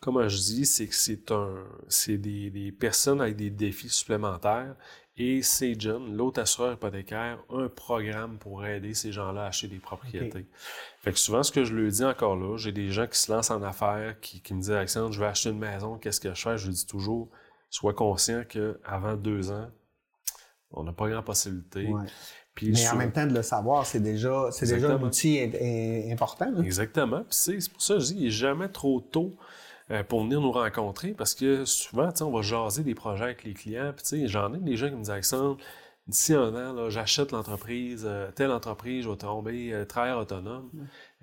[0.00, 4.74] comme je dis, c'est que c'est un, c'est des, des personnes avec des défis supplémentaires
[5.16, 9.78] et Sagen, l'autre assureur hypothécaire, a un programme pour aider ces gens-là à acheter des
[9.78, 10.46] propriétés.
[11.00, 13.30] Fait que souvent, ce que je leur dis encore là, j'ai des gens qui se
[13.30, 16.32] lancent en affaires, qui, qui me disent Alexandre, je vais acheter une maison, qu'est-ce que
[16.32, 16.56] je fais?
[16.56, 17.28] Je leur dis toujours,
[17.68, 19.70] sois conscient qu'avant deux ans,
[20.72, 21.86] on n'a pas grand possibilité.
[21.86, 22.04] Ouais.
[22.54, 25.40] Puis Mais en même temps, de le savoir, c'est déjà, c'est déjà un outil
[26.10, 26.62] important.
[26.62, 27.20] Exactement.
[27.20, 29.36] Puis c'est c'est pour ça que je dis, il n'est jamais trop tôt
[29.90, 33.54] euh, pour venir nous rencontrer parce que souvent, on va jaser des projets avec les
[33.54, 33.92] clients.
[33.96, 35.58] Puis j'en ai des gens qui me disent, Alexandre,
[36.06, 40.70] d'ici un an, là, j'achète l'entreprise, euh, telle entreprise, je vais tomber euh, travailleur autonome.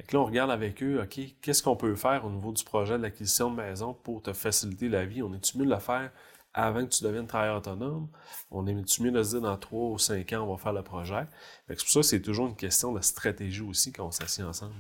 [0.08, 2.98] Que là, on regarde avec eux, OK, qu'est-ce qu'on peut faire au niveau du projet
[2.98, 5.22] de l'acquisition de maison pour te faciliter la vie?
[5.22, 6.12] On est-tu mieux de le faire
[6.58, 8.10] avant que tu deviennes travailleur autonome?
[8.52, 10.82] On est-tu mieux de se dire dans trois ou cinq ans, on va faire le
[10.82, 11.28] projet?
[11.70, 14.74] C'est pour ça que c'est toujours une question de stratégie aussi quand on s'assied ensemble.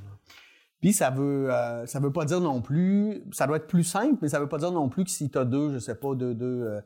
[0.82, 4.18] Puis ça veut, euh, ça veut pas dire non plus, ça doit être plus simple,
[4.22, 6.14] mais ça veut pas dire non plus que si tu as deux, je sais pas,
[6.16, 6.82] deux, deux, euh,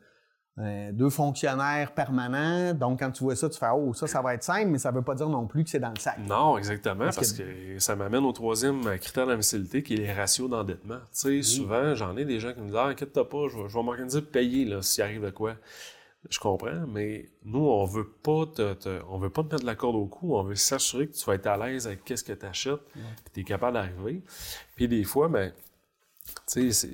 [0.58, 4.34] euh, deux fonctionnaires permanents, donc quand tu vois ça, tu fais oh ça, ça va
[4.34, 6.18] être simple, mais ça veut pas dire non plus que c'est dans le sac.
[6.28, 7.78] Non, exactement, Parce parce, que- que...
[7.78, 10.98] ça m'amène au troisième critère d'invisibilité qui est les ratios d'endettement.
[11.18, 13.68] Tu sais, souvent, j'en ai des gens qui me disent Ah, inquiète-toi pas, je vais,
[13.68, 15.54] je vais m'organiser pour payer là, s'il arrive de quoi.
[16.30, 19.74] Je comprends, mais nous, on veut pas te, te- on veut pas te mettre la
[19.74, 22.32] corde au cou, on veut s'assurer que tu vas être à l'aise avec qu'est-ce que
[22.32, 24.22] tu achètes, que tu es capable d'arriver.
[24.76, 25.52] Puis des fois, ben,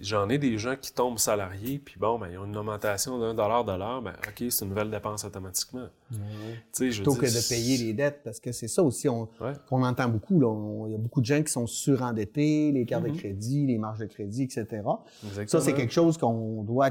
[0.02, 3.34] j'en ai des gens qui tombent salariés, puis bon, ben, ils ont une augmentation d'un
[3.34, 5.88] dollar de l'heure, ben, OK, c'est une nouvelle dépense automatiquement.
[6.10, 9.24] Veux Plutôt que de payer les dettes, parce que c'est ça aussi Ouais.
[9.68, 10.86] qu'on entend beaucoup.
[10.86, 13.12] Il y a beaucoup de gens qui sont surendettés, les cartes Mhm.
[13.12, 14.66] de crédit, les marges de crédit, etc.
[14.70, 15.62] Ça, Exactement.
[15.62, 16.90] c'est quelque chose qu'on doit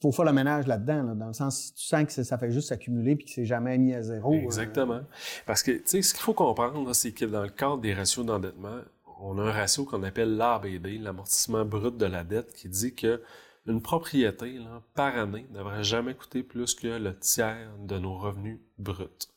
[0.00, 2.52] faut faire le ménage là-dedans, là, dans le sens si tu sens que ça fait
[2.52, 4.32] juste s'accumuler puis que c'est jamais mis à zéro.
[4.32, 5.00] euh, Exactement.
[5.44, 8.24] Parce que, tu sais, ce qu'il faut comprendre, c'est que dans le cadre des ratios
[8.24, 8.78] d'endettement,
[9.20, 13.22] on a un ratio qu'on appelle l'ABD, l'amortissement brut de la dette, qui dit que
[13.66, 18.16] une propriété, là, par année, ne devrait jamais coûter plus que le tiers de nos
[18.16, 19.28] revenus bruts.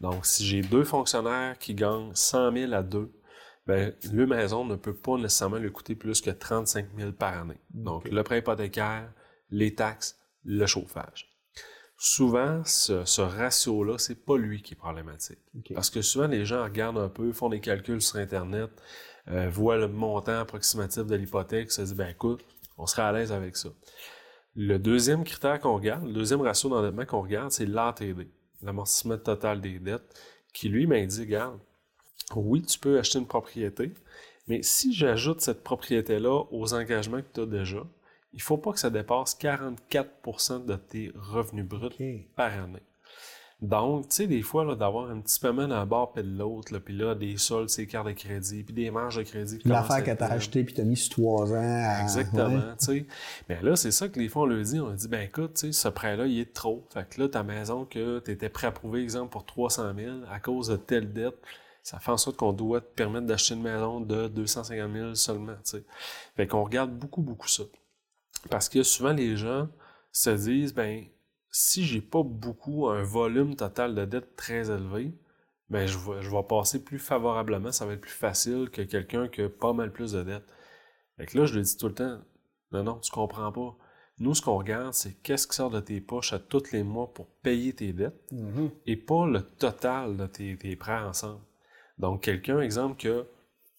[0.00, 3.10] Donc, si j'ai deux fonctionnaires qui gagnent 100 000 à deux,
[3.66, 7.58] ben, le maison ne peut pas nécessairement lui coûter plus que 35 000 par année.
[7.70, 9.10] Donc, le prêt hypothécaire,
[9.50, 11.30] les taxes, le chauffage.
[11.96, 15.38] Souvent, ce, ce ratio-là, c'est pas lui qui est problématique.
[15.74, 18.70] Parce que souvent, les gens regardent un peu, font des calculs sur Internet,
[19.28, 22.44] euh, voient le montant approximatif de l'hypothèque, se disent, ben écoute,
[22.76, 23.70] on serait à l'aise avec ça.
[24.56, 28.28] Le deuxième critère qu'on regarde, le deuxième ratio d'endettement qu'on regarde, c'est l'ATD,
[28.62, 30.14] l'amortissement total des dettes,
[30.52, 31.58] qui lui m'a dit, regarde,
[32.36, 33.92] oui, tu peux acheter une propriété,
[34.46, 37.84] mais si j'ajoute cette propriété-là aux engagements que tu as déjà,
[38.32, 42.82] il faut pas que ça dépasse 44% de tes revenus bruts par année.
[43.62, 46.76] Donc, tu sais, des fois, là, d'avoir un petit paiement d'un bord puis de l'autre,
[46.78, 49.58] puis là, des soldes, ces cartes de crédit, puis des marges de crédit.
[49.64, 51.54] L'affaire que t'as acheté puis t'as mis sur trois ans.
[51.56, 52.76] à- Exactement, ouais.
[52.78, 53.06] tu sais.
[53.48, 54.80] Mais là, c'est ça que les fois, on leur dit.
[54.80, 56.86] On dit, ben écoute, tu sais, ce prêt-là, il est trop.
[56.92, 60.16] Fait que là, ta maison que tu étais prêt à prouver, exemple, pour 300 000,
[60.30, 61.36] à cause de telle dette,
[61.82, 65.52] ça fait en sorte qu'on doit te permettre d'acheter une maison de 250 000 seulement,
[65.64, 65.84] tu sais.
[66.36, 67.62] Fait qu'on regarde beaucoup, beaucoup ça.
[68.50, 69.68] Parce que souvent, les gens
[70.12, 71.04] se disent, ben,
[71.56, 75.14] si j'ai pas beaucoup, un volume total de dette très élevé,
[75.70, 79.28] ben, je vais, je vais passer plus favorablement, ça va être plus facile que quelqu'un
[79.28, 80.52] qui a pas mal plus de dettes.
[81.16, 82.18] Fait que là, je le dis tout le temps,
[82.72, 83.76] non, non, tu comprends pas.
[84.18, 87.12] Nous, ce qu'on regarde, c'est qu'est-ce qui sort de tes poches à tous les mois
[87.14, 88.70] pour payer tes dettes Mhm.
[88.86, 91.40] et pas le total de tes, tes prêts ensemble.
[91.98, 93.22] Donc, quelqu'un, exemple, qui a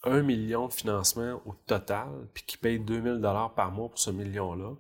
[0.04, 4.12] un million de financement au total, puis qui paye 2000 dollars par mois pour ce
[4.12, 4.76] million-là,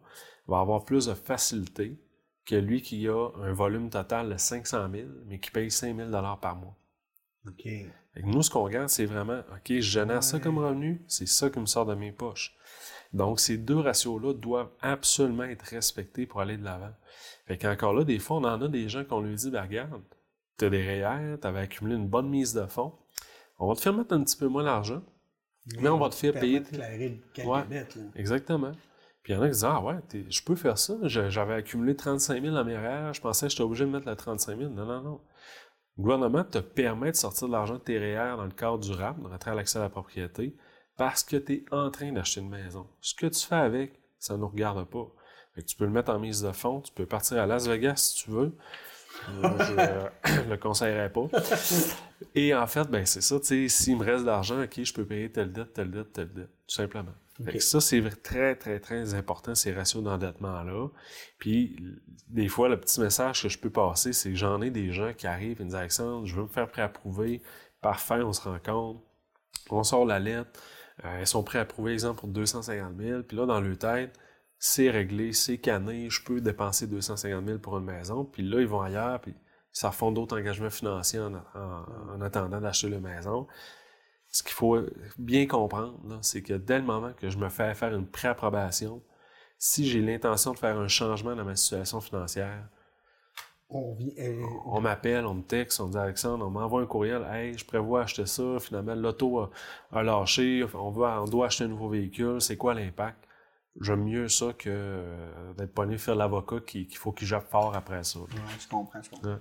[0.48, 1.98] va avoir plus de facilité
[2.46, 6.40] que lui qui a un volume total de 500 000, mais qui paye 5000 dollars
[6.40, 6.76] par mois.
[7.48, 7.64] OK.
[7.64, 11.28] Fait que nous, ce qu'on regarde, c'est vraiment, OK, je génère ça comme revenu, c'est
[11.28, 12.56] ça qui me sort de mes poches.
[13.14, 16.94] Donc, ces deux ratios-là doivent absolument être respectés pour aller de l'avant.
[17.46, 20.02] Fait qu'encore là, des fois, on en a des gens qu'on lui dit, ben regarde,
[20.58, 22.94] t'as des REER, t'avais accumulé une bonne mise de fonds,
[23.60, 25.02] on va te faire mettre un petit peu moins d'argent,
[25.80, 26.60] mais on va te faire payer...
[26.60, 26.78] De
[27.46, 27.64] Ouais.
[27.70, 27.84] là.
[28.16, 28.72] Exactement.
[29.26, 29.96] Puis il y en a qui disent Ah ouais,
[30.30, 30.94] je peux faire ça.
[31.02, 32.76] J'avais accumulé 35 000 dans mes
[33.12, 34.70] je pensais que j'étais obligé de mettre la 35 000.
[34.70, 35.20] Non, non, non.
[35.98, 39.24] Le gouvernement te permet de sortir de l'argent de tes REER dans le cadre durable,
[39.24, 40.56] de rentrer à l'accès à la propriété,
[40.96, 42.86] parce que tu es en train d'acheter une maison.
[43.02, 45.08] Ce que tu fais avec, ça ne nous regarde pas.
[45.56, 47.68] Fait que tu peux le mettre en mise de fonds, tu peux partir à Las
[47.68, 48.56] Vegas si tu veux.
[49.44, 49.58] Euh,
[50.24, 51.26] je ne le conseillerais pas.
[52.36, 54.94] Et en fait, ben c'est ça, tu sais, s'il me reste de l'argent, ok, je
[54.94, 57.14] peux payer telle dette, telle dette, telle dette, tout simplement.
[57.60, 60.88] Ça, c'est très, très, très important, ces ratios d'endettement-là.
[61.38, 61.76] Puis,
[62.30, 65.14] des fois, le petit message que je peux passer, c'est que j'en ai des gens
[65.14, 67.42] qui arrivent et me disent Alexandre, je veux me faire préapprouver.
[67.82, 69.02] Parfait, on se rencontre.
[69.70, 70.52] On sort la lettre.
[71.04, 73.24] Euh, ils sont prêts à approuver, exemple, pour 250 000.
[73.24, 74.18] Puis là, dans leur tête,
[74.58, 78.24] c'est réglé, c'est canné, je peux dépenser 250 000 pour une maison.
[78.24, 79.34] Puis là, ils vont ailleurs, puis
[79.74, 81.34] ça font d'autres engagements financiers en-
[82.16, 83.46] en attendant d'acheter la maison.
[84.36, 84.78] Ce qu'il faut
[85.18, 89.02] bien comprendre, c'est que dès le moment que je me fais faire une préapprobation,
[89.58, 92.68] si j'ai l'intention de faire un changement dans ma situation financière,
[93.70, 97.24] On euh, on m'appelle, on me texte, on me dit Alexandre, on m'envoie un courriel,
[97.32, 99.50] hey, je prévois acheter ça, finalement l'auto a,
[99.92, 103.25] a lâché, on, veut, on doit acheter un nouveau véhicule, c'est quoi l'impact?
[103.82, 107.76] J'aime mieux ça que euh, d'être pogné faire l'avocat qui- qu'il faut qu'il jappe fort
[107.76, 108.20] après ça.
[108.20, 108.26] ouais,
[108.58, 109.28] je comprends, je comprends.
[109.32, 109.36] Ouais.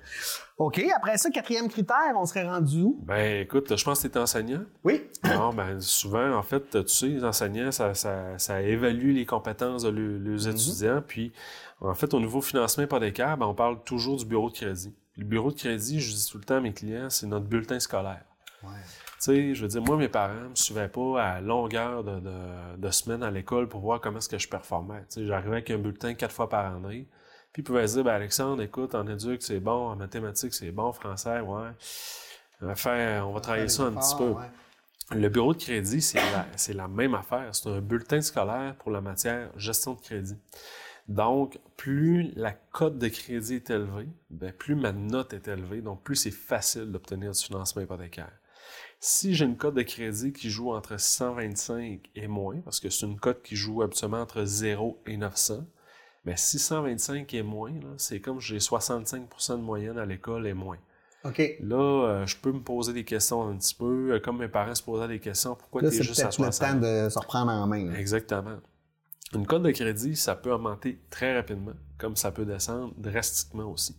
[0.59, 2.99] OK, après ça, quatrième critère, on serait rendu où?
[3.05, 4.65] Ben écoute, je pense que tu es enseignant.
[4.83, 5.05] Oui.
[5.25, 9.83] Non, ben souvent, en fait, tu sais, les enseignants, ça, ça, ça évalue les compétences
[9.85, 11.03] de leurs leurs étudiants.
[11.07, 11.33] Puis,
[11.81, 14.93] en fait, au niveau financement hypothécaire, ben, on parle toujours du bureau de crédit.
[15.17, 17.79] Le bureau de crédit, je dis tout le temps à mes clients, c'est notre bulletin
[17.79, 18.25] scolaire.
[18.67, 18.81] Ouais.
[18.85, 22.21] Tu sais, je veux dire, moi, mes parents ne me suivaient pas à longueur de,
[22.21, 25.01] de, de semaine à l'école pour voir comment est-ce que je performais.
[25.09, 27.09] Tu sais, j'arrivais avec un bulletin quatre fois par année.
[27.53, 30.73] Puis ils pouvaient se dire, ben, Alexandre, écoute, en éduc, c'est bon, en mathématiques, c'est
[30.73, 31.69] bon, français, ouais.
[32.61, 34.31] On va, faire, on va travailler ça un petit peu.
[34.31, 34.47] Ouais.
[35.11, 37.55] Le bureau de crédit, c'est la, c'est la même affaire.
[37.55, 40.37] C'est un bulletin scolaire pour la matière gestion de crédit.
[41.09, 46.03] Donc, plus la cote de crédit est élevée, ben, plus ma note est élevée, donc
[46.03, 48.33] plus c'est facile d'obtenir du financement hypothécaire.
[49.01, 53.07] Si j'ai une cote de crédit qui joue entre 625 et moins, parce que c'est
[53.07, 55.65] une cote qui joue habituellement entre 0 et 900,
[56.25, 60.79] mais 625 et moins, c'est comme j'ai 65 de moyenne à l'école et moins.
[61.25, 61.57] OK.
[61.61, 64.75] Là, euh, je peux me poser des questions un petit peu, euh, comme mes parents
[64.75, 65.55] se posaient des questions.
[65.55, 66.71] Pourquoi tu es juste à peut-être le 60?
[66.71, 67.91] temps de se reprendre en main.
[67.91, 67.99] là.
[67.99, 68.59] Exactement.
[69.35, 73.97] Une cote de crédit, ça peut augmenter très rapidement, comme ça peut descendre drastiquement aussi.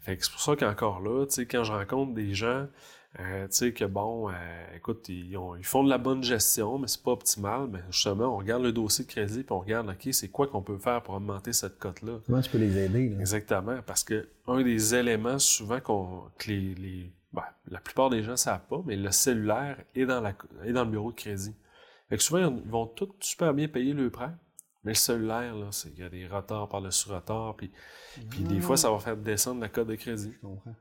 [0.00, 2.66] Fait que c'est pour ça qu'encore là, tu sais, quand je rencontre des gens,
[3.20, 4.32] euh, tu sais, que bon, euh,
[4.74, 8.62] écoute, ils, font de la bonne gestion, mais c'est pas optimal, mais justement, on regarde
[8.62, 11.52] le dossier de crédit, puis on regarde, OK, c'est quoi qu'on peut faire pour augmenter
[11.52, 12.20] cette cote-là?
[12.26, 13.14] Comment tu peux les aider?
[13.20, 18.32] Exactement, parce que un des éléments souvent qu'on, que les, ben, la plupart des gens
[18.32, 20.32] ne savent pas, mais le cellulaire est dans, la,
[20.64, 21.54] est dans le bureau de crédit.
[22.08, 24.30] Fait que souvent, ils vont tous super bien payer le prêt,
[24.84, 27.70] mais le cellulaire, là, il y a des retards par-dessus retard, puis,
[28.30, 30.32] puis des fois, ça va faire descendre la cote de crédit.
[30.32, 30.74] Je comprends.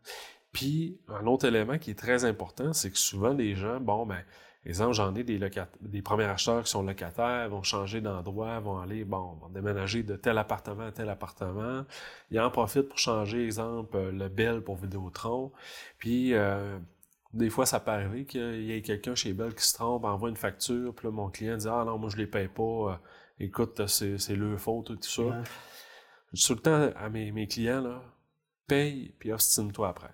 [0.52, 4.22] Puis, un autre élément qui est très important, c'est que souvent, les gens, bon, ben,
[4.66, 5.40] exemple, j'en ai des,
[5.82, 10.16] des premiers acheteurs qui sont locataires, vont changer d'endroit, vont aller, bon, vont déménager de
[10.18, 11.86] tel appartement à tel appartement.
[12.32, 15.54] Ils en profitent pour changer, exemple, euh, le Bell pour Vidéotron.
[15.98, 16.78] Puis, euh,
[17.34, 20.30] des fois, ça peut arriver qu'il y ait quelqu'un chez Bell qui se trompe, envoie
[20.30, 22.62] une facture, puis là, mon client dit Ah non, moi, je les paye pas.
[22.62, 22.96] Euh,
[23.40, 25.44] écoute, c'est leur faute, tout ça.
[26.34, 28.04] Je dis tout le temps à mes, mes clients, là,
[28.68, 30.12] paye, puis obstine-toi après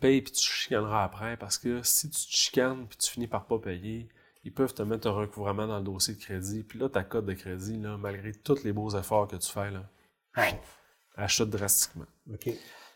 [0.00, 3.46] paye puis tu chicaneras après parce que si tu te chicanes puis tu finis par
[3.46, 4.08] pas payer,
[4.44, 6.62] ils peuvent te mettre un recouvrement dans le dossier de crédit.
[6.62, 9.70] Puis là, ta cote de crédit, là, malgré tous les beaux efforts que tu fais,
[9.70, 9.84] là,
[11.16, 12.06] elle chute drastiquement.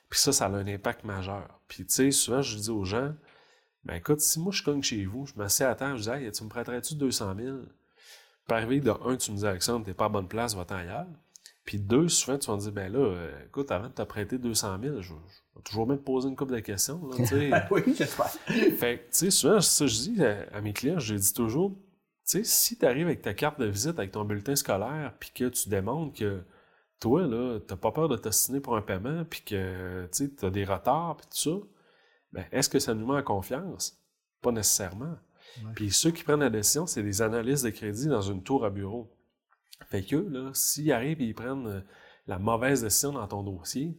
[0.09, 1.61] Puis ça, ça a un impact majeur.
[1.69, 3.15] Puis tu sais, souvent, je dis aux gens,
[3.85, 6.31] ben écoute, si moi je cogne chez vous, je m'assieds à terre, je dis, hey,
[6.31, 7.57] tu me prêterais-tu 200 000?
[8.47, 11.07] Puis arriver de un, tu me dis, Alexandre, t'es pas à bonne place, va-t'en ailleurs.
[11.71, 14.39] Puis deux, souvent, tu vas me dire, ben là, euh, écoute, avant de te prêter
[14.39, 17.01] 200 000, je, vais toujours même te poser une couple de questions.
[17.09, 18.27] Là, oui, j'espère.
[18.27, 21.79] fait que, tu sais, souvent, ça, je dis à, mes clients, je dis toujours, tu
[22.25, 25.45] sais, si tu arrives avec ta carte de visite, avec ton bulletin scolaire, puis que
[25.45, 26.43] tu démontres que
[26.99, 30.65] toi, là, t'as pas peur de t'assiner pour un paiement, puis que, tu as des
[30.65, 31.67] retards, puis tout ça,
[32.33, 33.97] ben, est-ce que ça nous met en confiance?
[34.43, 35.15] Pas nécessairement.
[35.77, 38.71] Puis ceux qui prennent la décision, c'est des analystes de crédit dans une tour à
[38.71, 39.09] bureau.
[39.87, 41.81] Fait que, là, s'ils arrivent et ils prennent euh,
[42.27, 43.99] la mauvaise décision dans ton dossier,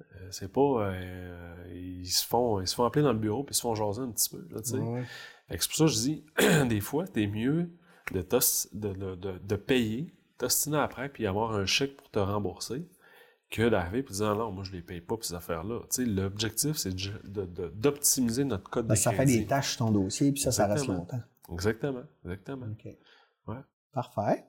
[0.00, 0.90] euh, c'est pas.
[0.90, 3.74] Euh, ils, se font, ils se font appeler dans le bureau puis ils se font
[3.74, 4.46] jaser un petit peu.
[4.50, 4.78] Là, c'est
[5.68, 6.24] pour ça que je dis,
[6.68, 7.70] des fois, t'es mieux
[8.12, 8.22] de,
[8.72, 12.88] de, de, de, payer, t'ostiner après, puis avoir un chèque pour te rembourser,
[13.50, 15.80] que d'arriver et de dire non, moi je les paye pas, ces affaires-là.
[15.98, 19.32] L'objectif, c'est d'optimiser notre code ben, de ça crédit.
[19.34, 21.20] Fait des tâches sur ton dossier, puis ça, ça reste longtemps.
[21.52, 22.66] Exactement, exactement.
[22.66, 22.96] OK.
[23.46, 23.60] Ouais.
[23.92, 24.44] Parfait.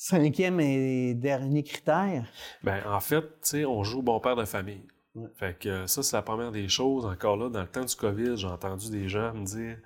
[0.00, 2.24] Cinquième et dernier critère?
[2.62, 4.86] Ben, en fait, on joue bon père de famille.
[5.34, 7.04] Fait que ça, c'est la première des choses.
[7.04, 9.76] Encore là, dans le temps du COVID, j'ai entendu des gens me dire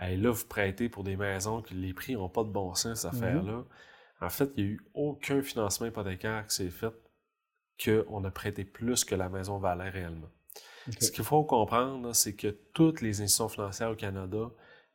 [0.00, 3.00] Hey, là, vous prêtez pour des maisons que les prix n'ont pas de bon sens,
[3.00, 3.18] cette mhm.
[3.18, 3.64] affaire-là.
[4.20, 6.94] En fait, il n'y a eu aucun financement hypothécaire qui s'est fait
[7.84, 10.30] qu'on a prêté plus que la maison valait réellement.
[11.00, 14.48] Ce qu'il faut comprendre, c'est que toutes les institutions financières au Canada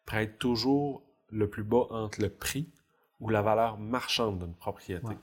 [0.05, 2.71] prêtent toujours le plus bas entre le prix
[3.21, 5.15] ou la valeur marchande d'une propriété.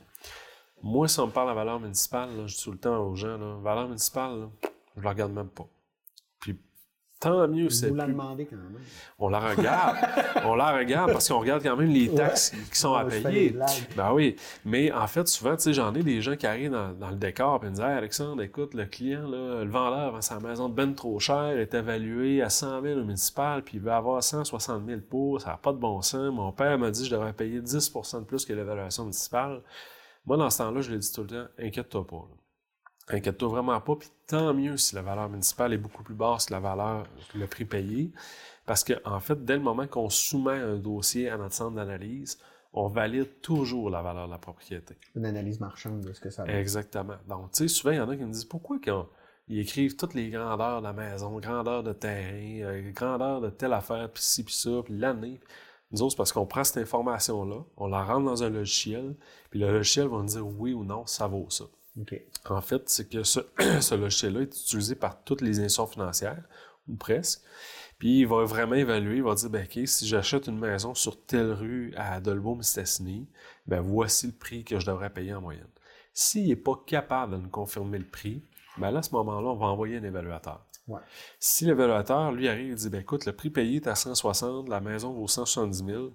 [0.82, 3.16] Moi, si on me parle de la valeur municipale, je dis tout le temps aux
[3.16, 4.48] gens, la valeur municipale,
[4.94, 5.66] je ne la regarde même pas.
[7.20, 7.88] Tant mieux, c'est.
[7.88, 8.78] Vous la demandez quand même.
[9.18, 9.96] On la regarde.
[10.44, 13.56] on la regarde parce qu'on regarde quand même les taxes qui sont à payer.
[13.96, 14.36] Ben oui.
[14.64, 17.60] Mais en fait, souvent, tu sais, j'en ai des gens qui arrivent dans, le décor
[17.64, 20.74] et me disent Hey, Alexandre, écoute, le client, là, le vendeur vend sa maison de
[20.74, 24.86] ben trop cher, est évalué à 100 000 au municipal, puis il veut avoir 160
[24.86, 26.32] 000 pour, ça n'a pas de bon sens.
[26.32, 29.62] Mon père m'a dit que je devrais payer 10% de plus que l'évaluation municipale.
[30.24, 32.28] Moi, dans ce temps-là, je lui dis tout le temps Inquiète-toi pas.
[33.10, 36.52] Inquiète-toi vraiment pas, puis tant mieux si la valeur municipale est beaucoup plus basse que
[36.52, 38.12] la valeur, le prix payé.
[38.66, 42.38] Parce qu'en en fait, dès le moment qu'on soumet un dossier à notre centre d'analyse,
[42.74, 44.96] on valide toujours la valeur de la propriété.
[45.14, 46.50] Une analyse marchande de ce que ça veut.
[46.50, 47.16] Exactement.
[47.26, 48.76] Donc, tu sais, souvent, il y en a qui me disent pourquoi
[49.48, 53.72] ils écrivent toutes les grandeurs de la maison, grandeur de terrain, euh, grandeur de telle
[53.72, 55.40] affaire, puis ci, puis ça, puis l'année.
[55.90, 59.16] Nous autres, c'est parce qu'on prend cette information-là, on la rentre dans un logiciel,
[59.48, 61.64] puis le logiciel va nous dire oui ou non, ça vaut ça.
[62.48, 63.40] En fait, c'est que ce,
[63.80, 66.42] ce logiciel-là est utilisé par toutes les institutions financières,
[66.88, 67.42] ou presque.
[67.98, 71.24] Puis il va vraiment évaluer, il va dire, ben, OK, si j'achète une maison sur
[71.24, 73.28] telle rue à Dolbeau-Mistassini,
[73.66, 75.68] ben, voici le prix que je devrais payer en moyenne.
[76.12, 78.42] S'il n'est pas capable de nous confirmer le prix,
[78.78, 80.64] ben là, à ce moment-là, on va envoyer un évaluateur.
[81.38, 84.80] Si l'évaluateur, lui, arrive et dit, ben, écoute, le prix payé est à 160, la
[84.80, 86.10] maison vaut 170 000,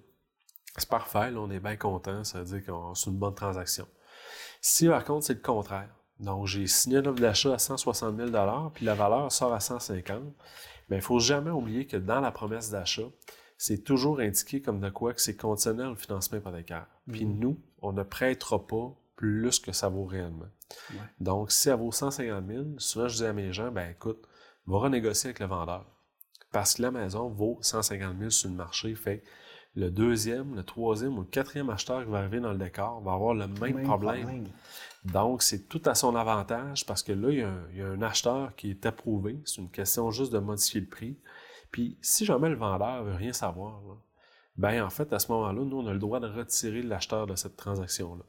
[0.76, 3.86] c'est parfait, là, on est bien content, ça veut dire que c'est une bonne transaction.
[4.66, 5.90] Si par contre, c'est le contraire,
[6.20, 8.30] donc j'ai signé un offre d'achat à 160 000
[8.72, 10.22] puis la valeur sort à 150
[10.88, 13.10] mais il ne faut jamais oublier que dans la promesse d'achat,
[13.58, 16.86] c'est toujours indiqué comme de quoi que c'est conditionnel au financement hypothécaire.
[17.12, 17.38] Puis mm.
[17.38, 20.48] nous, on ne prêtera pas plus que ça vaut réellement.
[21.20, 24.26] Donc, si ça vaut 150 000, souvent je dis à mes gens, ben écoute,
[24.66, 25.84] va renégocier avec le vendeur.
[26.52, 29.22] Parce que la maison vaut 150 000 sur le marché, fait
[29.76, 33.12] le deuxième, le troisième ou le quatrième acheteur qui va arriver dans le décor va
[33.12, 34.46] avoir le même, problème.
[35.04, 38.70] Donc, c'est tout à son avantage parce que là, il y, a un, acheteur qui
[38.70, 39.40] est approuvé.
[39.44, 41.18] C'est une question juste de modifier le prix.
[41.72, 43.82] Puis, si jamais le vendeur veut rien savoir,
[44.56, 47.34] ben en fait, à ce moment-là, nous, on a le droit de retirer l'acheteur de
[47.34, 48.24] cette transaction-là.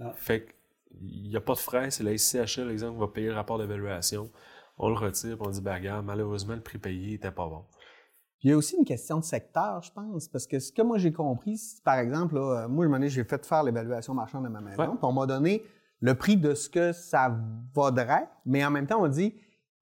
[0.00, 0.12] Ah.
[0.16, 0.54] Fait
[0.90, 3.58] qu'il n'y a pas de frais, c'est la SCHL, l'exemple, qui va payer le rapport
[3.58, 4.30] d'évaluation.
[4.78, 7.64] On le retire, puis on dit, ben regarde, malheureusement, le prix payé n'était pas bon.
[8.44, 10.98] Il y a aussi une question de secteur, je pense, parce que ce que moi
[10.98, 12.38] j'ai compris, par exemple,
[12.68, 15.64] moi, j'ai fait faire l'évaluation marchande de ma maison, puis on m'a donné
[16.00, 17.34] le prix de ce que ça
[17.72, 19.34] vaudrait, mais en même temps, on dit,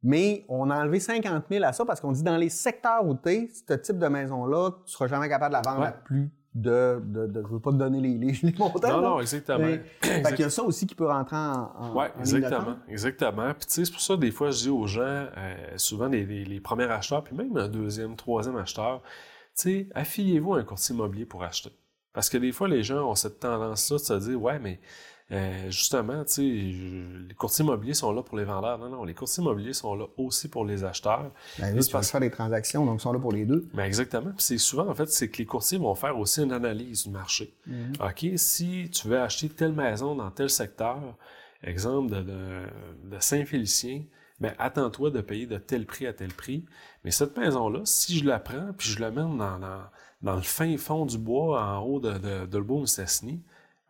[0.05, 3.15] mais on a enlevé 50 000 à ça parce qu'on dit dans les secteurs où
[3.15, 5.93] tu es, ce type de maison-là, tu ne seras jamais capable de la vendre à
[5.93, 9.01] plus de, de, de, Je veux pas te donner les, les, les montants.
[9.01, 9.59] Non, non, exactement.
[9.59, 11.73] Mais, Fait y a ça aussi qui peut rentrer en.
[11.79, 12.77] en oui, exactement.
[12.89, 13.55] Exactement.
[13.55, 15.29] Puis tu sais, c'est pour ça, des fois, je dis aux gens, euh,
[15.77, 20.59] souvent les, les, premiers acheteurs, puis même un deuxième, troisième acheteur, tu sais, affiliez-vous à
[20.59, 21.73] un courtier immobilier pour acheter.
[22.13, 24.79] Parce que des fois, les gens ont cette tendance-là de se dire, ouais, mais
[25.33, 28.79] euh, justement, tu sais, les courtiers immobiliers sont là pour les vendeurs.
[28.79, 31.31] Non, non, les courtiers immobiliers sont là aussi pour les acheteurs.
[31.59, 33.67] Ben, là, tu faire des transactions, donc ils sont là pour les deux.
[33.73, 34.31] Ben, exactement.
[34.31, 37.11] Puis c'est souvent, en fait, c'est que les courtiers vont faire aussi une analyse du
[37.11, 37.55] marché.
[37.67, 37.93] Mhm.
[38.01, 41.01] OK, si tu veux acheter telle maison dans tel secteur,
[41.63, 44.03] exemple de, de, Saint-Félicien,
[44.39, 46.67] ben, attends-toi de payer de tel prix à tel prix.
[47.05, 49.59] Mais cette maison-là, si je la prends puis je la mets dans,
[50.21, 52.59] dans, le fin fond du bois en haut de, de, de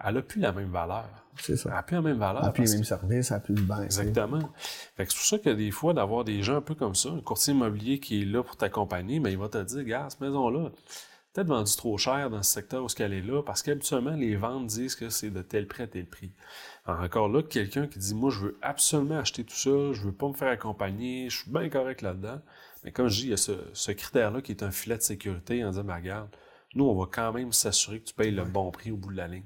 [0.04, 1.08] elle n'a plus la même valeur.
[1.36, 1.70] C'est ça.
[1.70, 2.42] Elle n'a plus la même valeur.
[2.42, 3.82] Elle n'a plus les mêmes services, elle n'a plus le bain.
[3.82, 4.52] Exactement.
[4.96, 7.54] c'est pour ça que des fois, d'avoir des gens un peu comme ça, un courtier
[7.54, 10.70] immobilier qui est là pour t'accompagner, mais il va te dire, gars, cette maison-là,
[11.32, 14.36] peut-être vendue trop cher dans ce secteur où ce qu'elle est là, parce qu'habituellement, les
[14.36, 16.32] ventes disent que c'est de tel prix à tel prix.
[16.86, 20.28] encore là, quelqu'un qui dit, moi, je veux absolument acheter tout ça, je veux pas
[20.28, 22.40] me faire accompagner, je suis bien correct là-dedans.
[22.84, 25.64] Mais comme je dis, il y a ce, critère-là qui est un filet de sécurité
[25.64, 26.28] en disant, ben, regarde,
[26.74, 29.16] nous, on va quand même s'assurer que tu payes le bon prix au bout de
[29.16, 29.44] la ligne.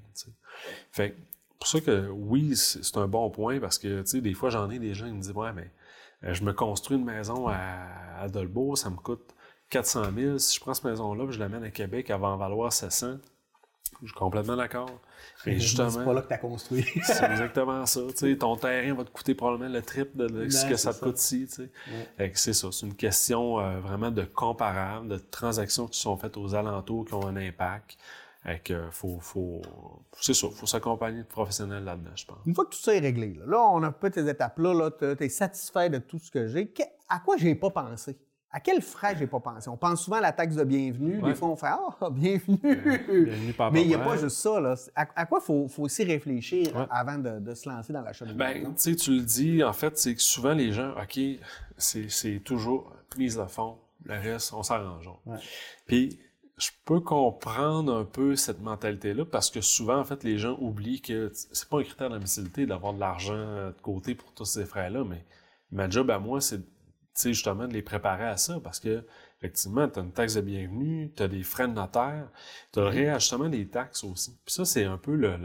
[0.93, 1.17] Fait
[1.59, 4.71] pour ça que oui, c'est un bon point parce que, tu sais, des fois, j'en
[4.71, 5.71] ai des gens qui me disent, ouais, mais
[6.25, 9.35] euh, je me construis une maison à, à Dolbeau, ça me coûte
[9.71, 10.39] 400 000.
[10.39, 13.17] Si je prends cette maison-là, je l'amène à Québec, elle va en valoir 700.
[14.03, 14.91] Je suis complètement d'accord.
[15.47, 15.91] Mais justement.
[15.91, 16.85] C'est pas là que tu as construit.
[17.03, 18.01] c'est exactement ça.
[18.39, 21.49] ton terrain va te coûter probablement le triple de, ce que ça te coûte ici.
[22.35, 22.69] C'est ça.
[22.73, 27.15] C'est une question euh, vraiment de comparable, de transactions qui sont faites aux alentours qui
[27.15, 27.97] ont un impact.
[28.47, 29.61] Fait faut, faut,
[30.21, 32.39] c'est ça, faut s'accompagner de professionnels là-dedans, je pense.
[32.47, 35.25] Une fois que tout ça est réglé, là, on a pas tes étapes-là, là, tu
[35.25, 36.73] es satisfait de tout ce que j'ai.
[37.09, 38.17] À quoi j'ai pas pensé?
[38.53, 39.69] À quel frais j'ai pas pensé?
[39.69, 41.21] On pense souvent à la taxe de bienvenue.
[41.23, 42.59] Des fois, on fait Ah, bienvenue!
[42.63, 44.61] bienvenue Mais il n'y a pas juste ça.
[44.61, 44.77] Là.
[44.95, 48.33] À, quoi il faut, faut, aussi réfléchir avant de, de, se lancer dans l'achat de
[48.33, 51.19] ben, tu sais, tu le dis, en fait, c'est que souvent les gens, OK,
[51.77, 55.11] c'est toujours mise à fond, le reste, on s'arrange.
[55.87, 56.19] Puis
[56.59, 61.03] je peux comprendre un peu cette mentalité-là parce que souvent, en fait, les gens oublient
[61.03, 63.35] que c'est pas un critère d'admissibilité d'avoir de l'argent
[63.69, 65.25] de côté pour tous ces frais-là, mais
[65.71, 66.63] ma job à moi, c'est
[67.25, 69.05] justement de les préparer à ça parce que
[69.39, 72.29] effectivement, tu as une taxe de bienvenue, tu as des frais de notaire,
[72.73, 72.93] tu as le mm-hmm.
[72.93, 74.39] réajustement des taxes aussi.
[74.45, 75.37] Puis ça, c'est un peu le,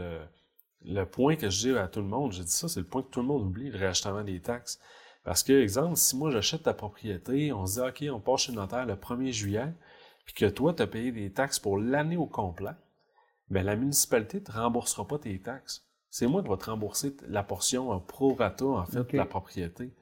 [0.84, 2.32] le, point que je dis à tout le monde.
[2.32, 4.80] Je dis ça, c'est le point que tout le monde oublie, le réajustement des taxes.
[5.24, 8.52] Parce que, exemple, si moi j'achète ta propriété, on se dit, OK, on part chez
[8.52, 9.72] le notaire le 1er juillet,
[10.24, 12.72] puis que toi, tu as payé des taxes pour l'année au complet,
[13.50, 15.86] bien, la municipalité ne te remboursera pas tes taxes.
[16.10, 19.94] C'est moi qui vais te rembourser la portion pro rata, en fait, de la propriété.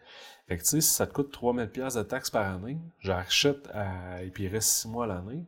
[0.49, 3.69] Fait que, tu sais, si ça te coûte 3000 pièces de taxes par année, j'achète
[4.21, 5.47] et puis il reste 6 mois l'année,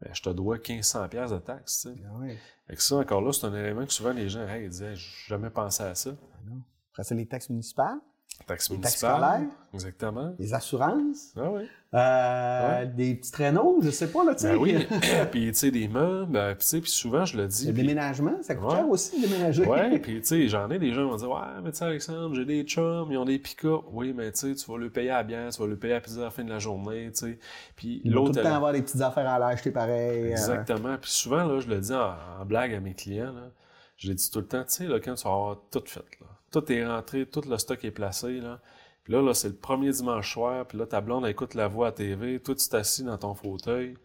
[0.00, 2.02] ben, je te dois 1500 pièces de taxes, tu sais.
[2.06, 2.26] Ah
[2.66, 4.96] fait que ça, encore là, c'est un élément que souvent les gens, hey, ils disaient,
[4.96, 6.10] j'ai jamais pensé à ça.
[6.10, 6.52] Ah
[6.90, 7.98] Après, c'est les taxes municipales?
[8.46, 9.42] Taxes scolaires.
[9.72, 10.34] Exactement.
[10.38, 11.32] Les assurances.
[11.36, 11.62] Ah oui.
[11.92, 14.52] Euh, des petits traîneaux, je sais pas, là, tu sais.
[14.52, 14.86] Ben oui.
[15.32, 17.66] puis, tu sais, des meubles, ben, tu sais, puis souvent, je le dis.
[17.66, 19.64] Le déménagement, ça coûte cher aussi, déménager.
[19.66, 21.84] Oui, puis, tu sais, j'en ai des gens qui vont dire, ouais, mais tu sais,
[21.84, 23.82] Alexandre, j'ai des chums, ils ont des pick-up.
[23.92, 26.02] Oui, mais tu sais, tu vas le payer à bien, tu vas le payer à
[26.18, 27.38] la fin de la journée, tu sais.
[27.74, 28.32] Puis, l'autre.
[28.32, 30.26] tout le temps avoir des petites affaires à l'acheter pareil.
[30.26, 30.30] Euh.
[30.30, 30.96] Exactement.
[31.00, 33.50] Puis, souvent, là, je le dis en, blague à mes clients, là.
[33.96, 36.00] Je le dis tout le temps, tu sais, là, quand tu vas avoir tout fait,
[36.20, 36.26] là.
[36.50, 38.60] Tout est rentré, tout le stock est placé, là
[39.04, 41.88] puis là, là c'est le premier dimanche soir, puis là, ta blonde écoute la voix
[41.88, 43.96] à TV, toi, tu t'assis dans ton fauteuil.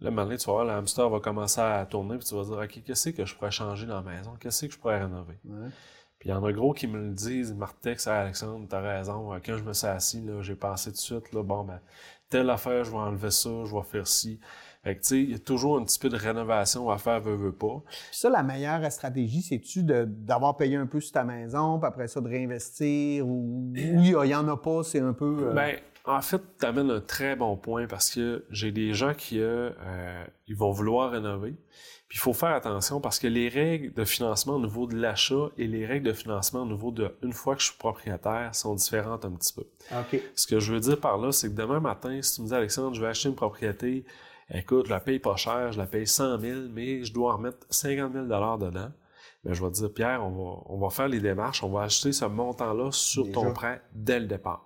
[0.00, 2.58] Là, maintenant, tu vas voir, le hamster va commencer à tourner, puis tu vas dire,
[2.58, 4.34] OK, qu'est-ce que je pourrais changer dans la maison?
[4.38, 5.38] Qu'est-ce que je pourrais rénover?
[6.18, 9.32] Puis il y en a gros qui me le disent, me retextent, Alexandre, t'as raison,
[9.44, 11.80] quand je me suis assis, là, j'ai pensé tout de suite, là, bon, ben,
[12.28, 14.40] telle affaire, je vais enlever ça, je vais faire ci.
[14.86, 17.20] Fait que, tu sais, il y a toujours un petit peu de rénovation à faire,
[17.20, 17.82] veut, veut pas.
[17.88, 22.06] Puis ça, la meilleure stratégie, c'est-tu d'avoir payé un peu sur ta maison, puis après
[22.06, 25.48] ça, de réinvestir, ou il y, en a pas, c'est un peu...
[25.48, 25.74] Euh, ben,
[26.04, 29.70] En fait, tu amènes un très bon point parce que j'ai des gens qui euh,
[30.46, 31.56] ils vont vouloir rénover.
[32.08, 35.50] Puis il faut faire attention parce que les règles de financement au niveau de l'achat
[35.58, 38.76] et les règles de financement au niveau de une fois que je suis propriétaire sont
[38.76, 39.64] différentes un petit peu.
[39.90, 40.20] OK.
[40.36, 42.54] Ce que je veux dire par là, c'est que demain matin, si tu me dis
[42.54, 44.04] Alexandre, je vais acheter une propriété,
[44.50, 47.36] écoute, je la paye pas cher, je la paye 100 000, mais je dois en
[47.36, 48.90] remettre 50 000 dedans.
[49.44, 51.82] Ben, je vais te dire, Pierre, on va, on va faire les démarches, on va
[51.82, 54.64] acheter ce montant-là sur ton prêt dès le départ.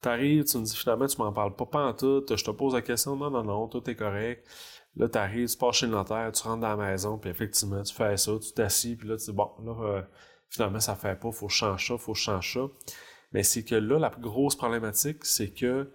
[0.00, 2.50] Tu arrives, tu me dis finalement, tu m'en parles pas, pas en tout, je te
[2.50, 4.46] pose la question, non, non, non, tout est correct.
[4.96, 7.82] Là, tu arrives, tu passes chez le notaire, tu rentres dans la maison, puis effectivement,
[7.82, 10.02] tu fais ça, tu t'assis, puis là, tu dis, bon, là, euh,
[10.48, 12.60] finalement, ça fait pas, faut que je change ça, faut que je change ça.
[13.32, 15.90] Mais c'est que là, la plus grosse problématique, c'est que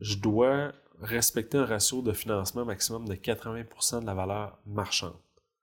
[0.00, 5.16] je dois respecter un ratio de financement maximum de 80% de la valeur marchande.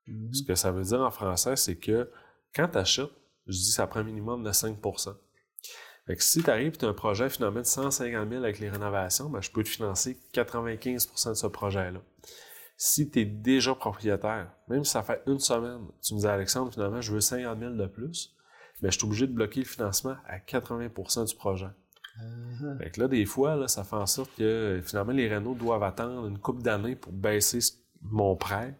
[0.08, 0.34] Mm-hmm.
[0.34, 2.10] Ce que ça veut dire en français, c'est que
[2.54, 3.12] quand tu achètes,
[3.48, 4.78] je dis ça prend un minimum de 5
[6.08, 8.60] fait que si tu arrives et tu as un projet finalement de 150 000 avec
[8.60, 12.00] les rénovations, ben, je peux te financer 95% de ce projet-là
[12.78, 16.74] si tu es déjà propriétaire, même si ça fait une semaine, tu me dis Alexandre,
[16.74, 18.36] finalement, je veux 50 000 de plus,
[18.82, 21.70] mais je suis obligé de bloquer le financement à 80% du projet.
[22.22, 22.78] Uh-huh.
[22.78, 25.84] Fait que là, des fois, là, ça fait en sorte que finalement, les Renault doivent
[25.84, 27.60] attendre une couple d'années pour baisser
[28.02, 28.78] mon prêt,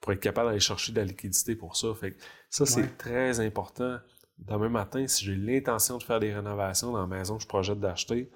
[0.00, 1.88] pour être capable d'aller chercher de la liquidité pour ça.
[1.94, 3.98] Fait que ça, c'est très important.
[4.38, 7.78] Demain matin, si j'ai l'intention de faire des rénovations dans la maison que je projette
[7.78, 8.30] d'acheter,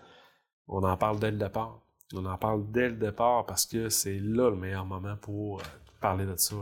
[0.68, 1.80] on en parle dès le départ.
[2.14, 5.64] On en parle dès le départ parce que c'est là le meilleur moment pour euh,
[6.00, 6.54] parler de ça.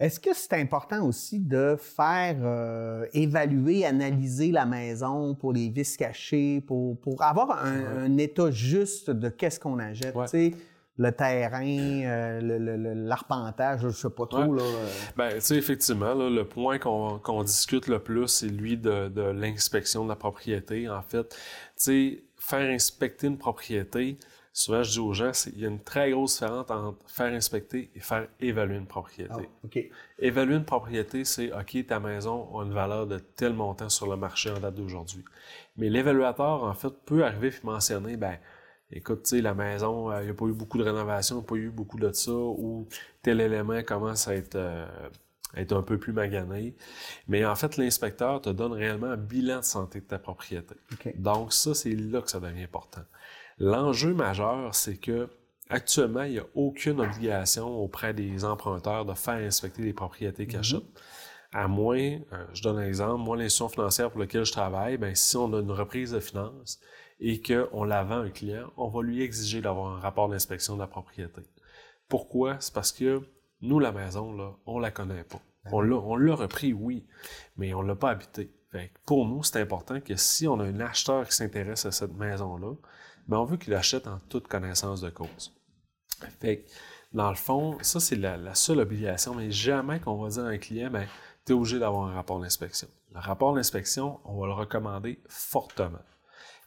[0.00, 5.96] Est-ce que c'est important aussi de faire euh, évaluer, analyser la maison pour les vis
[5.96, 10.14] cachés, pour, pour avoir un, état juste de qu'est-ce qu'on achète?
[10.96, 14.54] Le terrain, euh, l'arpentage, je ne sais pas trop.
[14.54, 14.62] Là,
[15.16, 20.04] ben, tu sais, effectivement, le point qu'on discute le plus, c'est lui de, de l'inspection
[20.04, 20.88] de la propriété.
[20.88, 21.36] En fait, tu
[21.76, 24.18] sais, faire inspecter une propriété,
[24.54, 27.90] souvent je dis aux gens, il y a une très grosse différence entre faire inspecter
[27.94, 29.34] et faire évaluer une propriété.
[29.34, 29.68] Ah,
[30.20, 34.16] évaluer une propriété, c'est OK, ta maison a une valeur de tel montant sur le
[34.16, 35.24] marché en date d'aujourd'hui.
[35.76, 38.38] Mais l'évaluateur, en fait, peut arriver et mentionner, ben,
[38.92, 41.38] écoute, tu sais, la maison, euh, il n'y a pas eu beaucoup de rénovation, il
[41.40, 42.86] n'y a pas eu beaucoup de ça, ou
[43.22, 44.86] tel élément commence à être euh,
[45.56, 46.74] être un peu plus magané.
[47.28, 50.74] Mais en fait, l'inspecteur te donne réellement un bilan de santé de ta propriété.
[51.16, 53.02] Donc ça, c'est là que ça devient important.
[53.58, 55.28] L'enjeu majeur, c'est que
[55.68, 60.58] actuellement, il n'y a aucune obligation auprès des emprunteurs de faire inspecter les propriétés qu'ils
[60.58, 60.82] mhm.
[61.52, 65.14] À moins, euh, je donne un exemple, moi, l'institution financière pour laquelle je travaille, ben,
[65.14, 66.80] si on a une reprise de finances
[67.20, 70.74] et qu'on la vend à un client, on va lui exiger d'avoir un rapport d'inspection
[70.74, 71.42] de la propriété.
[72.08, 72.56] Pourquoi?
[72.58, 73.20] C'est parce que
[73.60, 75.40] nous, la maison, là, on la connaît pas.
[75.64, 77.06] Ben on l'a, repris, oui,
[77.56, 78.50] mais on l'a pas habité.
[79.06, 82.74] pour nous, c'est important que si on a un acheteur qui s'intéresse à cette maison-là,
[83.28, 85.54] ben on veut qu'il achète en toute connaissance de cause.
[86.40, 86.64] Fait
[87.14, 90.58] dans le fond, ça, c'est la, seule obligation, mais jamais qu'on va dire à un
[90.58, 91.06] client, ben,
[91.46, 92.88] tu es obligé d'avoir un rapport d'inspection.
[93.14, 96.02] Le rapport d'inspection, on va le recommander fortement.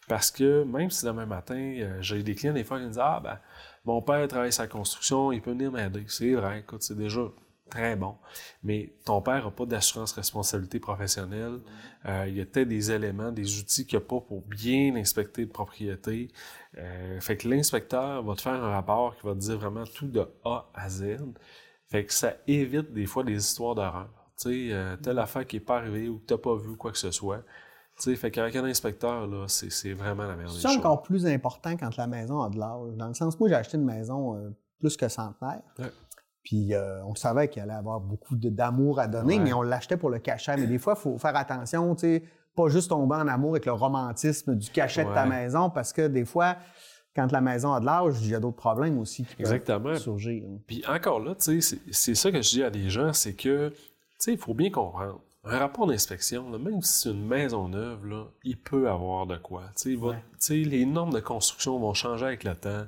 [0.08, 3.00] Parce que même si demain matin, euh, j'ai des clients, des fois, qui me disent
[3.00, 3.40] Ah, ben,
[3.84, 6.06] mon père travaille sa construction, il peut venir m'aider.
[6.08, 7.22] C'est vrai, écoute, c'est déjà
[7.70, 8.16] très bon.
[8.64, 11.60] Mais ton père n'a pas d'assurance responsabilité professionnelle.
[12.06, 14.96] Euh, il y a peut-être des éléments, des outils qu'il n'y a pas pour bien
[14.96, 16.30] inspecter de propriété.
[16.78, 20.08] Euh, fait que l'inspecteur va te faire un rapport qui va te dire vraiment tout
[20.08, 21.18] de A à Z.
[21.88, 24.10] Fait que ça évite des fois des histoires d'horreur.
[24.40, 26.76] Tu sais, euh, telle affaire qui n'est pas arrivée ou que tu n'as pas vu
[26.76, 27.44] quoi que ce soit.
[27.98, 31.76] Tu sais, fait qu'avec un inspecteur, là, c'est, vraiment la meilleure C'est encore plus important
[31.76, 32.96] quand la maison a de l'âge.
[32.96, 35.64] Dans le sens, moi, j'ai acheté une maison plus que centenaire.
[36.48, 40.10] Puis euh, on savait qu'il allait avoir beaucoup d'amour à donner, mais on l'achetait pour
[40.10, 40.56] le cachet.
[40.56, 42.24] Mais des fois, il faut faire attention, tu sais,
[42.56, 46.08] pas juste tomber en amour avec le romantisme du cachet de ta maison, parce que
[46.08, 46.56] des fois,
[47.14, 50.46] quand la maison a de l'âge, il y a d'autres problèmes aussi qui peuvent surgir.
[50.68, 53.68] Puis encore là, tu sais, c'est ça que je dis à des gens, c'est que,
[53.68, 53.76] tu
[54.18, 58.24] sais, il faut bien comprendre un rapport d'inspection, même si c'est une maison neuve, là,
[58.46, 59.64] il peut avoir de quoi.
[60.50, 62.86] Les normes de construction vont changer avec le temps.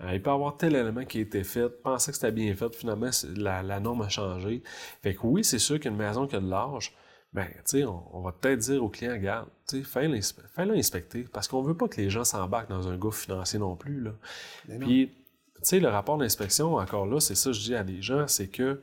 [0.00, 2.54] Euh, il peut y avoir tel élément qui a été fait, penser que c'était bien
[2.54, 4.62] fait, finalement, la, norme a changé.
[5.02, 6.94] Fait que oui, c'est sûr qu'une maison qui a de l'âge,
[7.32, 9.48] ben, on, on va peut-être dire au client, regarde,
[9.84, 13.76] fais-le inspecter, parce qu'on veut pas que les gens s'embarquent dans un gouffre financier non
[13.76, 14.00] plus.
[14.00, 14.12] Là.
[14.80, 18.00] Puis, tu sais, le rapport d'inspection, encore là, c'est ça que je dis à des
[18.00, 18.80] gens, c'est que,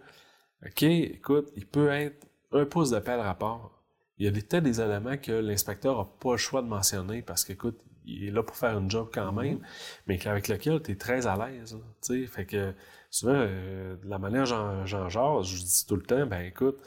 [0.65, 3.71] OK, écoute, il peut être un pouce de paix rapport.
[4.17, 7.43] Il y a peut-être des éléments que l'inspecteur n'a pas le choix de mentionner parce
[7.43, 9.59] qu'écoute, il est là pour faire un job quand même,
[10.07, 11.77] mais avec lequel tu es très à l'aise.
[12.27, 12.73] Fait que
[13.09, 16.77] souvent, euh, de la manière j'en jase, je dis tout le temps, ben écoute,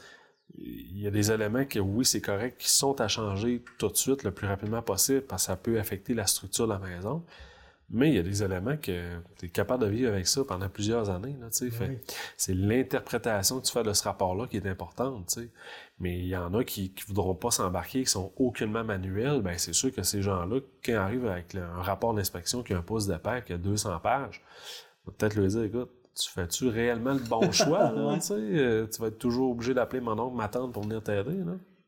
[0.57, 3.95] il y a des éléments que, oui, c'est correct, qui sont à changer tout de
[3.95, 7.23] suite, le plus rapidement possible, parce que ça peut affecter la structure de la maison.
[7.91, 10.69] Mais il y a des éléments que tu es capable de vivre avec ça pendant
[10.69, 11.35] plusieurs années.
[11.41, 12.03] Là, fait,
[12.37, 15.31] c'est l'interprétation que tu fais de ce rapport-là qui est importante.
[15.31, 15.49] sais.
[15.99, 19.41] Mais il y en a qui ne voudront pas s'embarquer, qui sont aucunement manuels.
[19.41, 22.77] Ben, c'est sûr que ces gens-là, quand ils arrivent avec un rapport d'inspection qui a
[22.77, 24.41] un pouce de paire, qui a 200 pages,
[25.05, 27.91] on va peut-être leur dire, écoute, tu fais-tu réellement le bon choix?
[27.91, 31.43] Là, euh, tu vas être toujours obligé d'appeler mon oncle, ma tante pour venir t'aider.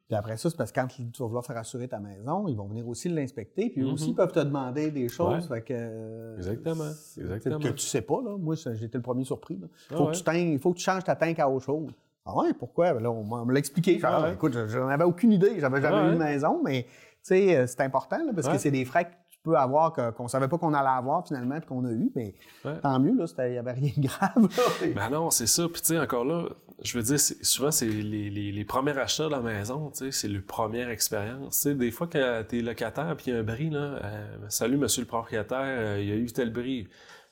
[0.07, 2.55] Puis après ça, c'est parce que quand tu vas vouloir faire assurer ta maison, ils
[2.57, 3.69] vont venir aussi l'inspecter.
[3.69, 5.47] Puis eux aussi, ils peuvent te demander des choses.
[5.47, 6.91] Fait que, euh, Exactement.
[7.17, 7.59] Exactement.
[7.59, 8.37] Que tu sais pas, là.
[8.37, 9.57] Moi, j'étais le premier surpris.
[9.89, 11.91] Il faut, que tu il faut que tu changes ta tank à autre chose.
[12.25, 12.93] Ah ouais, pourquoi?
[12.93, 13.99] Ben là, on me l'a expliqué.
[14.03, 15.59] Ah écoute, j'en avais aucune idée.
[15.59, 16.89] J'avais jamais eu une maison, mais tu
[17.23, 20.29] sais, euh, c'est important parce que c'est des frais que tu peux avoir qu'on ne
[20.29, 22.11] savait pas qu'on allait avoir finalement puis qu'on a eu.
[22.15, 22.35] Mais
[22.81, 24.93] tant mieux, là, il n'y avait rien de grave.
[24.95, 25.67] ben non, c'est ça.
[25.67, 26.49] Puis tu sais, encore là,
[26.83, 30.41] je veux dire, souvent, c'est les, les, les, premiers achats de la maison, c'est le
[30.41, 31.65] première expérience.
[31.67, 34.77] des fois, quand tu es locataire puis il y a un bris, là, euh, salut,
[34.77, 36.87] monsieur le propriétaire, euh, il y a eu tel bris.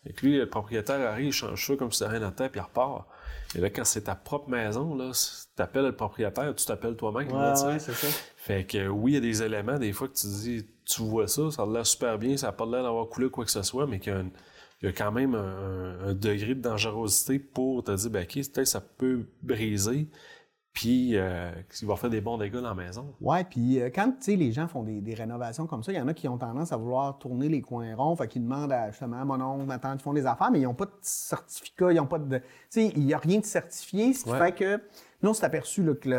[0.06, 2.60] Et puis, le propriétaire arrive, il change ça comme si c'était rien à terre, puis
[2.60, 3.08] il repart.
[3.56, 5.12] Et là, quand c'est ta propre maison, là,
[5.56, 7.32] tu appelles le propriétaire, tu t'appelles toi-même.
[7.32, 8.08] Ouais, c'est ça.
[8.38, 11.28] Fait que oui, il y a des éléments, des fois, que tu dis, tu vois
[11.28, 13.64] ça, ça a l'air super bien, ça n'a pas l'air d'avoir coulé quoi que ce
[13.64, 14.24] soit, mais qu'il y a
[14.82, 18.68] il y a quand même un, degré de dangerosité pour te dire, ben, OK, peut-être
[18.68, 20.08] ça peut briser,
[20.74, 21.52] puis euh,
[21.82, 23.14] il va faire des bons dégâts dans la maison.
[23.22, 26.14] Ouais, puis euh, quand les gens font des, rénovations comme ça, il y en a
[26.14, 29.42] qui ont tendance à vouloir tourner les coins ronds, fait qu'ils demandent à justement mon
[29.42, 32.06] oncle, ma tante, ils font des affaires, mais ils n'ont pas de certificat, ils n'ont
[32.06, 32.38] pas de.
[32.38, 34.82] Tu sais, il n'y a rien de certifié, ce qui fait que.
[35.22, 36.10] Nous, on s'est aperçu que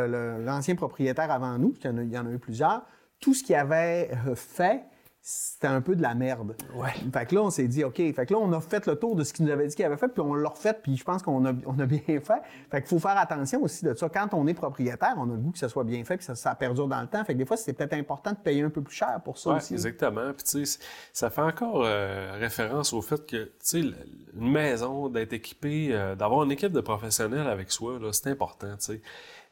[0.45, 2.83] l'ancien propriétaire avant nous, il y, en a, il y en a eu plusieurs,
[3.19, 4.85] tout ce qu'il avait euh, fait,
[5.23, 6.57] c'était un peu de la merde.
[6.75, 6.95] Ouais.
[7.13, 7.97] Fait que là, on s'est dit, OK.
[7.97, 9.85] Fait que là, on a fait le tour de ce qu'il nous avait dit qu'il
[9.85, 12.23] avait fait, puis on l'a refait, puis je pense qu'on a, on a bien fait.
[12.23, 14.09] Fait qu'il faut faire attention aussi de ça.
[14.09, 16.35] Quand on est propriétaire, on a le goût que ça soit bien fait, puis ça,
[16.35, 17.23] ça perdure dans le temps.
[17.25, 19.51] Fait que des fois, c'est peut-être important de payer un peu plus cher pour ça
[19.51, 19.75] ouais, aussi.
[19.75, 20.33] exactement.
[20.33, 20.79] Puis tu sais,
[21.13, 26.15] ça fait encore euh, référence au fait que, tu sais, une maison, d'être équipée, euh,
[26.15, 29.03] d'avoir une équipe de professionnels avec soi, là, c'est important, tu sais.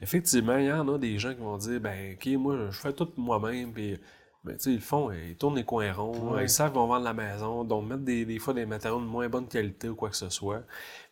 [0.01, 2.93] Effectivement, il y en a des gens qui vont dire, ben, OK, moi, je fais
[2.93, 3.99] tout moi-même, puis
[4.49, 7.05] mais tu sais, ils font, ils tournent les coins ronds, ils savent qu'ils vont vendre
[7.05, 10.09] la maison, donc mettre des, des, fois des matériaux de moins bonne qualité ou quoi
[10.09, 10.63] que ce soit.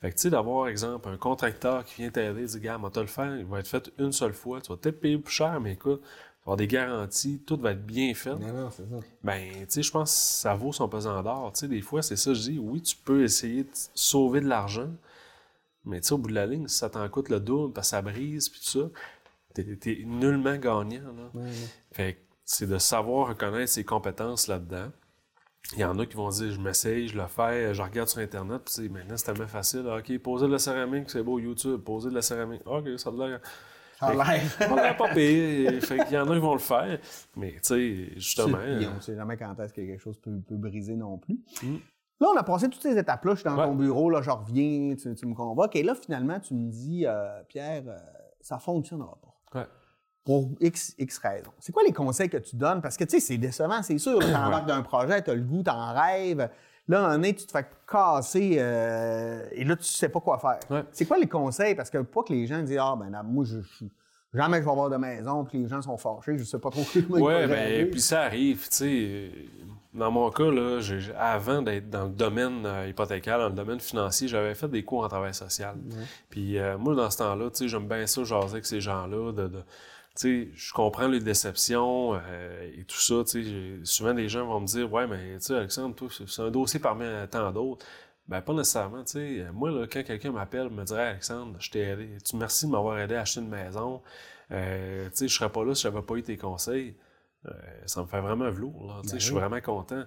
[0.00, 2.98] Fait que tu sais, d'avoir, exemple, un contracteur qui vient t'aider, dit, gars, moi, te
[2.98, 5.60] le faire, il va être fait une seule fois, tu vas peut-être payer plus cher,
[5.60, 8.34] mais écoute, tu vas avoir des garanties, tout va être bien fait.
[8.36, 8.96] Non, non, c'est ça.
[9.22, 11.52] Ben, tu sais, je pense que ça vaut son pesant d'or.
[11.52, 14.48] Tu sais, des fois, c'est ça, je dis, oui, tu peux essayer de sauver de
[14.48, 14.90] l'argent,
[15.84, 17.88] mais tu sais, au bout de la ligne, si ça t'en coûte le double, parce
[17.88, 18.88] que ça brise, puis tout ça,
[19.52, 21.42] t'es, es nullement gagnant, là.
[21.92, 24.90] Fait c'est de savoir reconnaître ses compétences là-dedans.
[25.72, 28.20] Il y en a qui vont dire, je m'essaye, je le fais, je regarde sur
[28.20, 29.84] Internet, puis maintenant c'est tellement facile.
[29.88, 32.62] OK, poser de la céramique, c'est beau, YouTube, poser de la céramique.
[32.64, 33.40] OK, ça a l'air.
[33.98, 34.50] Ça a l'air.
[34.52, 35.82] Ça a l'air pas pire.
[35.82, 37.00] fait qu'il y en a qui vont le faire.
[37.34, 38.58] Mais, tu sais, justement.
[38.58, 41.40] on ne sait jamais quand est-ce que quelque chose peut, peut briser non plus.
[41.60, 41.78] Mm.
[42.20, 43.34] Là, on a passé toutes ces étapes-là.
[43.34, 45.74] Je suis dans ton bureau, là, je reviens, tu, me convoques.
[45.74, 47.98] Et là, finalement, tu me dis, euh, Pierre, euh,
[48.40, 49.58] ça fonctionnera pas.
[49.60, 49.66] Ouais
[50.26, 51.52] pour X, X raisons.
[51.60, 52.82] C'est quoi les conseils que tu donnes?
[52.82, 54.18] Parce que, tu sais, c'est décevant, c'est sûr.
[54.18, 56.50] Tu embarques d'un projet, tu as le goût, tu en rêves.
[56.88, 60.84] Là, un nez, tu te fais casser euh, et là, tu sais pas quoi faire.
[60.90, 61.76] C'est quoi les conseils?
[61.76, 63.58] Parce que pas que les gens disent Ah, ben, moi, je,
[64.34, 66.82] jamais je vais avoir de maison, puis les gens sont fâchés, je sais pas trop
[66.92, 69.30] comment Oui, ben, puis ça arrive, tu sais.
[69.94, 70.80] Dans mon cas, là,
[71.18, 75.04] avant d'être dans le domaine euh, hypothécaire, dans le domaine financier, j'avais fait des cours
[75.04, 75.76] en travail social.
[76.28, 79.32] Puis euh, moi, dans ce temps-là, tu sais, j'aime bien ça, jaser avec ces gens-là,
[79.32, 79.50] de
[80.22, 83.22] sais, je comprends les déceptions euh, et tout ça.
[83.84, 85.96] Souvent, des gens vont me dire Ouais, mais tu sais, Alexandre,
[86.26, 87.86] c'est un dossier parmi tant d'autres.
[88.28, 89.06] Ben, pas nécessairement.
[89.06, 92.08] sais Moi, là, quand quelqu'un m'appelle, me dirait Alexandre, je t'ai aidé.
[92.24, 94.02] Tu merci de m'avoir aidé à acheter une maison.
[94.50, 96.96] Euh, je serais pas là si j'avais pas eu tes conseils.
[97.46, 97.52] Euh,
[97.86, 99.02] ça me fait vraiment velours.
[99.04, 100.04] Ben je suis vraiment content.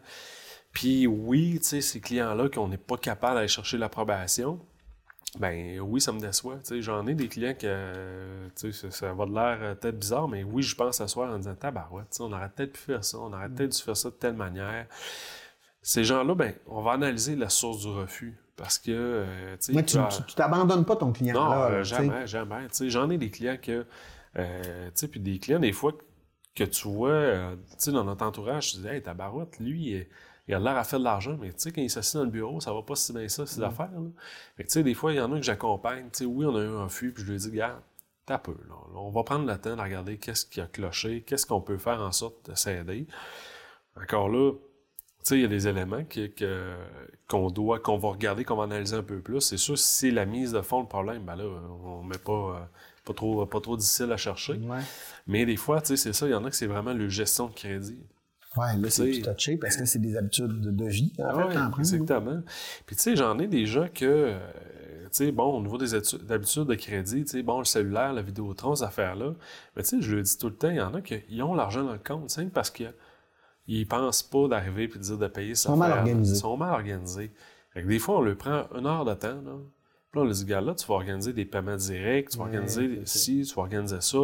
[0.73, 4.59] Puis oui, ces clients-là qu'on n'est pas capable d'aller chercher l'approbation,
[5.37, 6.57] ben oui, ça me déçoit.
[6.79, 10.63] J'en ai des clients que ça, ça va de l'air euh, peut-être bizarre, mais oui,
[10.63, 13.49] je pense à soir en disant Tabarouette, on aurait peut-être pu faire ça, on aurait
[13.49, 14.87] peut-être dû faire ça de telle manière.
[15.81, 18.37] Ces gens-là, ben, on va analyser la source du refus.
[18.59, 18.91] Parce que.
[18.91, 19.97] Euh, mais tu
[20.35, 21.33] t'abandonnes pas ton client.
[21.33, 22.67] Non, euh, jamais, jamais.
[22.81, 23.85] J'en ai des clients que.
[24.37, 25.93] Euh, puis des clients, des fois,
[26.55, 27.55] que tu vois
[27.87, 30.05] dans notre entourage, tu dis Hey, tabarouette, lui,
[30.49, 32.31] il a l'air à faire de l'argent, mais tu sais, quand il s'assied dans le
[32.31, 33.65] bureau, ça va pas si bien ça, ces mm.
[33.65, 33.91] affaires.
[33.91, 34.09] Là.
[34.57, 36.05] tu sais, des fois, il y en a que j'accompagne.
[36.05, 37.79] Tu sais, oui, on a eu un refus, puis je lui dis, regarde,
[38.25, 38.55] t'as peu.
[38.67, 38.73] Là.
[38.95, 42.01] On va prendre le temps de regarder qu'est-ce qui a cloché, qu'est-ce qu'on peut faire
[42.01, 43.05] en sorte de s'aider.
[43.95, 44.59] Encore là, tu
[45.21, 46.03] sais, il y a des éléments
[47.27, 49.41] qu'on doit, qu'on va regarder, qu'on va analyser un peu plus.
[49.41, 51.43] C'est sûr, si c'est la mise de fond le problème, ben là,
[51.85, 52.67] on met pas,
[53.05, 54.53] pas trop, pas trop difficile à chercher.
[54.53, 54.79] Ouais.
[55.27, 57.07] Mais des fois, tu sais, c'est ça, il y en a que c'est vraiment le
[57.07, 57.99] gestion de crédit.
[58.57, 61.13] Ouais, là, c'est plus touché parce que c'est des habitudes de, vie.
[61.19, 62.41] En Ah fait, exactement.
[62.85, 64.39] Puis tu sais, j'en ai des gens que, euh,
[65.03, 65.91] tu sais, bon, au niveau des
[66.23, 69.33] d'habitudes de crédit, tu sais, bon, le cellulaire, la Vidéotron, ces affaires-là,
[69.75, 71.53] mais tu sais, je le dis tout le temps, il y en a qui ont
[71.53, 72.91] l'argent dans le compte, simple parce qu'ils
[73.67, 75.69] ils pensent pas d'arriver puis de dire de payer ça.
[75.69, 76.33] sont mal organisés.
[76.33, 77.31] Ils sont mal organisés.
[77.71, 79.57] Fait que des fois, on leur prend une heure de temps, là.
[80.11, 82.45] Puis là, on leur dit, gars, là, tu vas organiser des paiements directs, tu vas
[82.45, 84.17] organiser ci, tu vas organiser ça.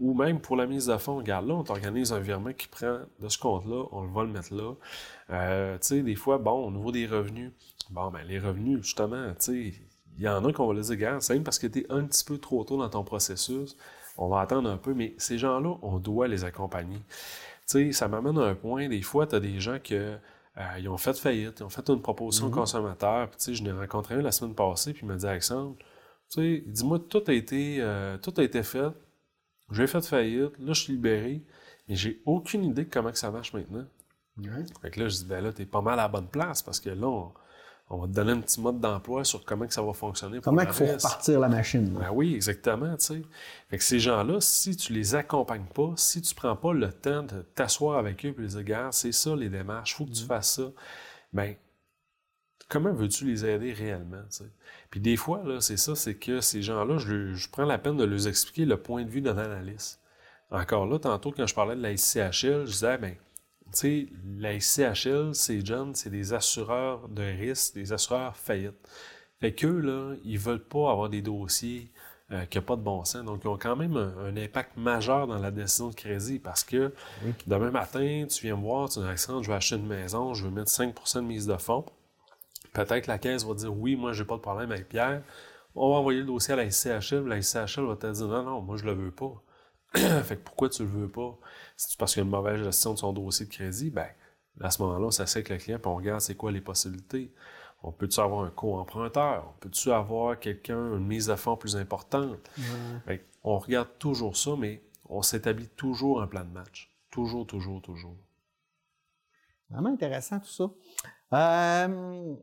[0.00, 2.98] Ou même pour la mise de fonds, regarde, là, on t'organise un virement qui prend
[3.20, 4.74] de ce compte-là, on va le mettre là.
[5.30, 7.52] Euh, tu sais, des fois, bon, au niveau des revenus,
[7.90, 9.74] bon, ben, les revenus, justement, tu sais,
[10.16, 11.86] il y en a qu'on va leur dire, gars, c'est même parce que tu es
[11.92, 13.76] un petit peu trop tôt dans ton processus,
[14.16, 16.98] on va attendre un peu, mais ces gens-là, on doit les accompagner.
[16.98, 20.18] Tu sais, ça m'amène à un point, des fois, tu as des gens que.
[20.58, 23.28] euh, ils ont fait faillite, ils ont fait une proposition au consommateur.
[23.30, 25.76] Puis, tu sais, je l'ai rencontré un la semaine passée, puis il m'a dit Alexandre,
[26.30, 28.90] tu sais, dis-moi, tout a été, euh, tout a été fait.
[29.70, 31.42] J'ai fait faillite, là, je suis libéré,
[31.88, 33.86] mais j'ai aucune idée de comment que ça marche maintenant.
[34.38, 34.64] Ouais.
[34.82, 36.80] Fait que là, je dis, ben là, t'es pas mal à la bonne place parce
[36.80, 37.32] que là, on,
[37.90, 40.38] on va te donner un petit mode d'emploi sur comment que ça va fonctionner.
[40.38, 41.94] pour Comment il faut repartir la machine?
[41.94, 42.00] là?
[42.00, 43.22] Ben oui, exactement, tu sais.
[43.68, 47.22] Fait que ces gens-là, si tu les accompagnes pas, si tu prends pas le temps
[47.22, 50.54] de t'asseoir avec eux et les dire, c'est ça les démarches, faut que tu fasses
[50.56, 50.70] ça,
[51.32, 51.54] ben,
[52.68, 54.22] comment veux-tu les aider réellement?
[54.90, 58.04] Puis des fois, là, c'est ça, c'est que ces gens-là, je, prends la peine de
[58.04, 60.00] leur expliquer le point de vue d'un analyste.
[60.50, 63.14] Encore là, tantôt, quand je parlais de la SCHL, je disais, ben,
[63.72, 64.06] tu sais,
[64.38, 68.88] la SCHL, c'est John, c'est des assureurs de risque, des assureurs faillites.
[69.40, 71.90] Fait qu'eux, là, ils veulent pas avoir des dossiers
[72.30, 73.24] euh, qui n'ont pas de bon sens.
[73.24, 76.62] Donc, ils ont quand même un, un impact majeur dans la décision de crédit parce
[76.62, 76.92] que
[77.46, 80.44] demain matin, tu viens me voir, tu dis, Alexandre, je vais acheter une maison, je
[80.44, 81.84] veux mettre 5% de mise de fonds.
[82.74, 85.22] Peut-être la caisse va dire, oui, moi, j'ai pas de problème avec Pierre.
[85.74, 88.60] On va envoyer le dossier à la SCHL, la SCHL va te dire, non, non,
[88.60, 89.32] moi, je le veux pas.
[89.94, 91.38] fait que pourquoi tu le veux pas?
[91.76, 93.90] C'est parce qu'il y a une mauvaise gestion de son dossier de crédit?
[93.90, 94.08] Ben,
[94.60, 97.32] à ce moment-là, on s'assied avec le client et on regarde c'est quoi les possibilités.
[97.82, 99.46] On peut-tu avoir un co-emprunteur?
[99.48, 102.38] On peut-tu avoir quelqu'un, une mise de fonds plus importante?
[103.06, 106.90] Fait que on regarde toujours ça, mais on s'établit toujours un plan de match.
[107.10, 108.16] Toujours, toujours, toujours.
[109.70, 110.70] Vraiment intéressant tout ça.
[111.34, 112.34] Euh,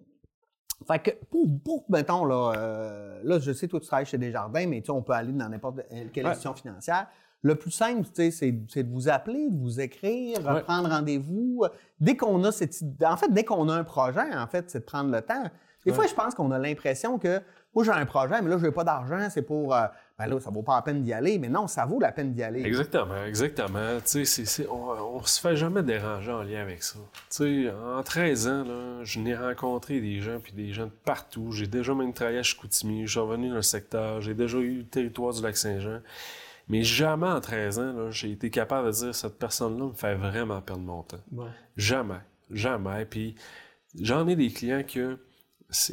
[0.86, 4.66] fait que pour, pour mettons, là, euh, là, je sais, toi, tu travailles chez Desjardins,
[4.68, 5.82] mais tu sais, on peut aller dans n'importe
[6.14, 6.32] quelle Ouais.
[6.32, 7.08] institution financière.
[7.44, 10.62] Le plus simple, tu sais, c'est de vous appeler, de vous écrire, Ouais.
[10.62, 11.66] prendre rendez-vous.
[12.00, 14.80] Dès qu'on a cette idée- en fait, dès qu'on a un projet, en fait, c'est
[14.82, 15.44] de prendre le temps.
[15.84, 17.42] Des fois, je pense qu'on a l'impression que
[17.74, 19.74] moi, j'ai un projet, mais là, je n'ai pas d'argent, c'est pour.
[19.76, 19.86] euh,
[20.20, 21.40] ben là, ça vaut pas la peine d'y aller.
[21.40, 22.62] Mais non, ça vaut la peine d'y aller.
[22.64, 23.98] Exactement, exactement.
[24.06, 24.76] Tu sais, on,
[25.18, 27.00] on se fait jamais déranger en lien avec ça.
[27.30, 30.92] Tu sais, en 13 ans, là, je n'ai rencontré des gens, puis des gens de
[31.06, 31.52] partout.
[31.52, 34.80] J'ai déjà même travaillé à Chicoutimi, je suis revenu dans le secteur, j'ai déjà eu
[34.80, 36.02] le territoire du Lac-Saint-Jean.
[36.68, 40.16] Mais jamais en 13 ans, là, j'ai été capable de dire cette personne-là me fait
[40.16, 41.18] vraiment perdre mon temps.
[41.32, 41.50] Ouais.
[41.78, 42.20] Jamais.
[42.52, 43.06] Jamais.
[43.06, 43.36] Puis
[44.00, 45.18] j'en ai des clients que,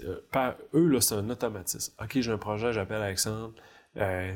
[0.04, 1.94] euh, par eux, là, c'est un automatisme.
[2.02, 3.54] OK, j'ai un projet, j'appelle Alexandre.
[3.96, 4.34] Euh,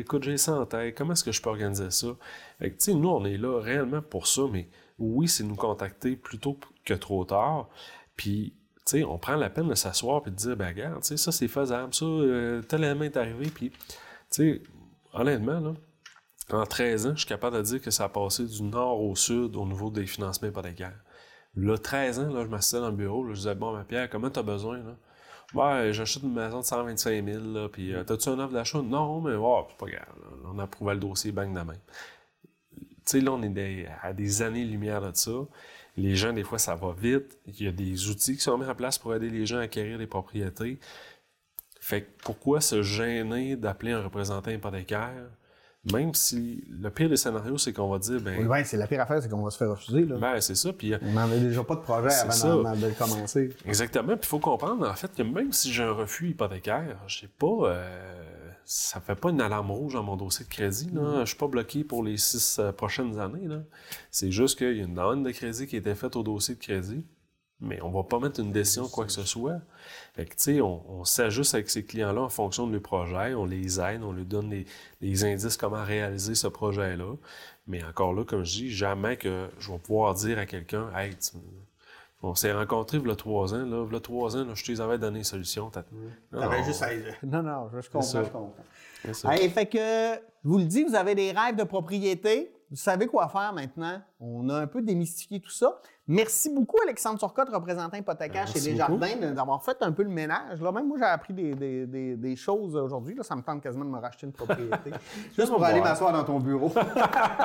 [0.00, 0.96] écoute, j'ai ça en tête.
[0.96, 2.08] Comment est-ce que je peux organiser ça?
[2.58, 4.68] Fait que, nous, on est là réellement pour ça, mais
[4.98, 7.68] oui, c'est nous contacter plutôt que trop tard.
[8.16, 8.54] Puis,
[8.86, 11.16] tu sais, on prend la peine de s'asseoir et de dire, ben, regarde, tu sais,
[11.16, 11.94] ça, c'est faisable.
[11.94, 13.46] Ça, euh, tel est arrivé.
[13.46, 13.78] Puis, tu
[14.30, 14.62] sais,
[15.12, 15.74] honnêtement, là,
[16.50, 19.16] en 13 ans, je suis capable de dire que ça a passé du nord au
[19.16, 21.02] sud au niveau des financements hypothécaires.
[21.56, 24.30] Là, 13 ans, là, je m'assistais dans le bureau, je disais, bon, ma Pierre, comment
[24.30, 24.96] t'as besoin, là?
[25.92, 28.82] J'achète une maison de 125 000, là, puis euh, t'as-tu un offre d'achat?
[28.82, 30.16] Non, mais ouais, c'est pas grave,
[30.52, 31.74] on a approuvé le dossier, bang de main.
[32.76, 35.30] Tu sais, là, on est des- à des années-lumière de ça.
[35.96, 37.38] Les gens, des fois, ça va vite.
[37.46, 39.62] Il y a des outils qui sont mis en place pour aider les gens à
[39.62, 40.78] acquérir des propriétés.
[41.80, 45.28] Fait que pourquoi se gêner d'appeler un représentant hypothécaire,
[45.92, 48.86] même si le pire des scénarios, c'est qu'on va dire, ben, Oui, ben, c'est la
[48.86, 50.04] pire affaire, c'est qu'on va se faire refuser.
[50.04, 50.16] Là.
[50.16, 53.50] ben c'est ça, puis euh, On n'avait déjà pas de projet avant de commencer.
[53.66, 54.16] Exactement.
[54.16, 57.30] Puis il faut comprendre, en fait, que même si j'ai un refus hypothécaire, je sais
[57.38, 58.24] pas, euh,
[58.64, 60.90] ça fait pas une alarme rouge dans mon dossier de crédit.
[60.92, 61.20] Là.
[61.20, 63.46] Je suis pas bloqué pour les six euh, prochaines années.
[63.46, 63.58] là.
[64.10, 66.54] C'est juste qu'il y a une demande de crédit qui a été faite au dossier
[66.54, 67.04] de crédit,
[67.64, 69.58] mais on va pas mettre une décision quoi que ce soit.
[70.14, 73.34] Fait que, tu sais, on, on s'ajuste avec ces clients-là en fonction de leur projet,
[73.34, 74.66] on les aide, on leur donne des,
[75.00, 77.14] des indices comment réaliser ce projet-là.
[77.66, 81.16] Mais encore là, comme je dis, jamais que je vais pouvoir dire à quelqu'un, hey,
[81.16, 81.36] tu-
[82.22, 84.52] on s'est rencontrés il y a trois ans, là, il y a trois ans, là,
[84.54, 85.68] je te les avais donné une solution.
[85.70, 85.84] t'as-
[86.32, 86.88] Non, T'avais non, juste à...
[87.22, 88.22] Non, non, je, je comprends, ça.
[88.24, 89.30] je comprends.
[89.32, 92.50] Hey, fait que, je vous le dis, vous avez des rêves de propriété.
[92.70, 94.00] Vous savez quoi faire maintenant.
[94.20, 95.78] On a un peu démystifié tout ça.
[96.06, 100.60] Merci beaucoup, Alexandre Turcotte, représentant hypothécaire chez Merci Desjardins, d'avoir fait un peu le ménage.
[100.60, 103.14] Là, même moi, j'ai appris des, des- des- des choses aujourd'hui.
[103.14, 104.90] Là, Ça me tente quasiment de me racheter une propriété.
[105.36, 106.72] Juste pour aller m'asseoir dans ton bureau.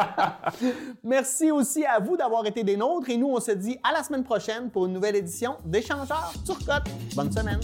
[1.03, 3.09] Merci aussi à vous d'avoir été des nôtres.
[3.09, 6.89] Et nous, on se dit à la semaine prochaine pour une nouvelle édition d'Échangeurs Turcotte.
[7.15, 7.59] Bonne semaine.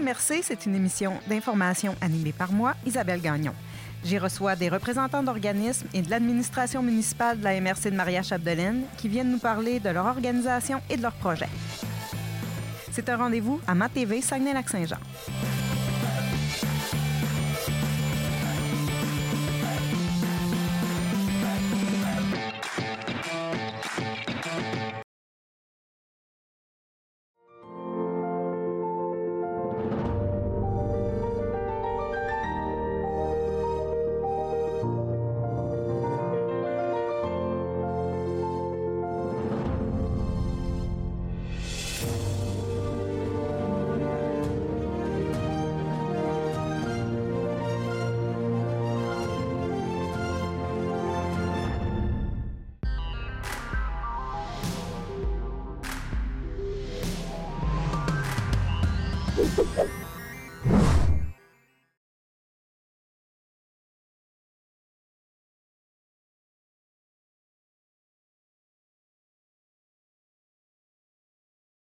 [0.00, 3.54] MRC, c'est une émission d'information animée par moi, Isabelle Gagnon.
[4.04, 9.08] J'y reçois des représentants d'organismes et de l'administration municipale de la MRC de Maria-Chapdelaine qui
[9.08, 11.48] viennent nous parler de leur organisation et de leurs projets.
[12.92, 14.98] C'est un rendez-vous à Ma TV Saguenay-Lac-Saint-Jean.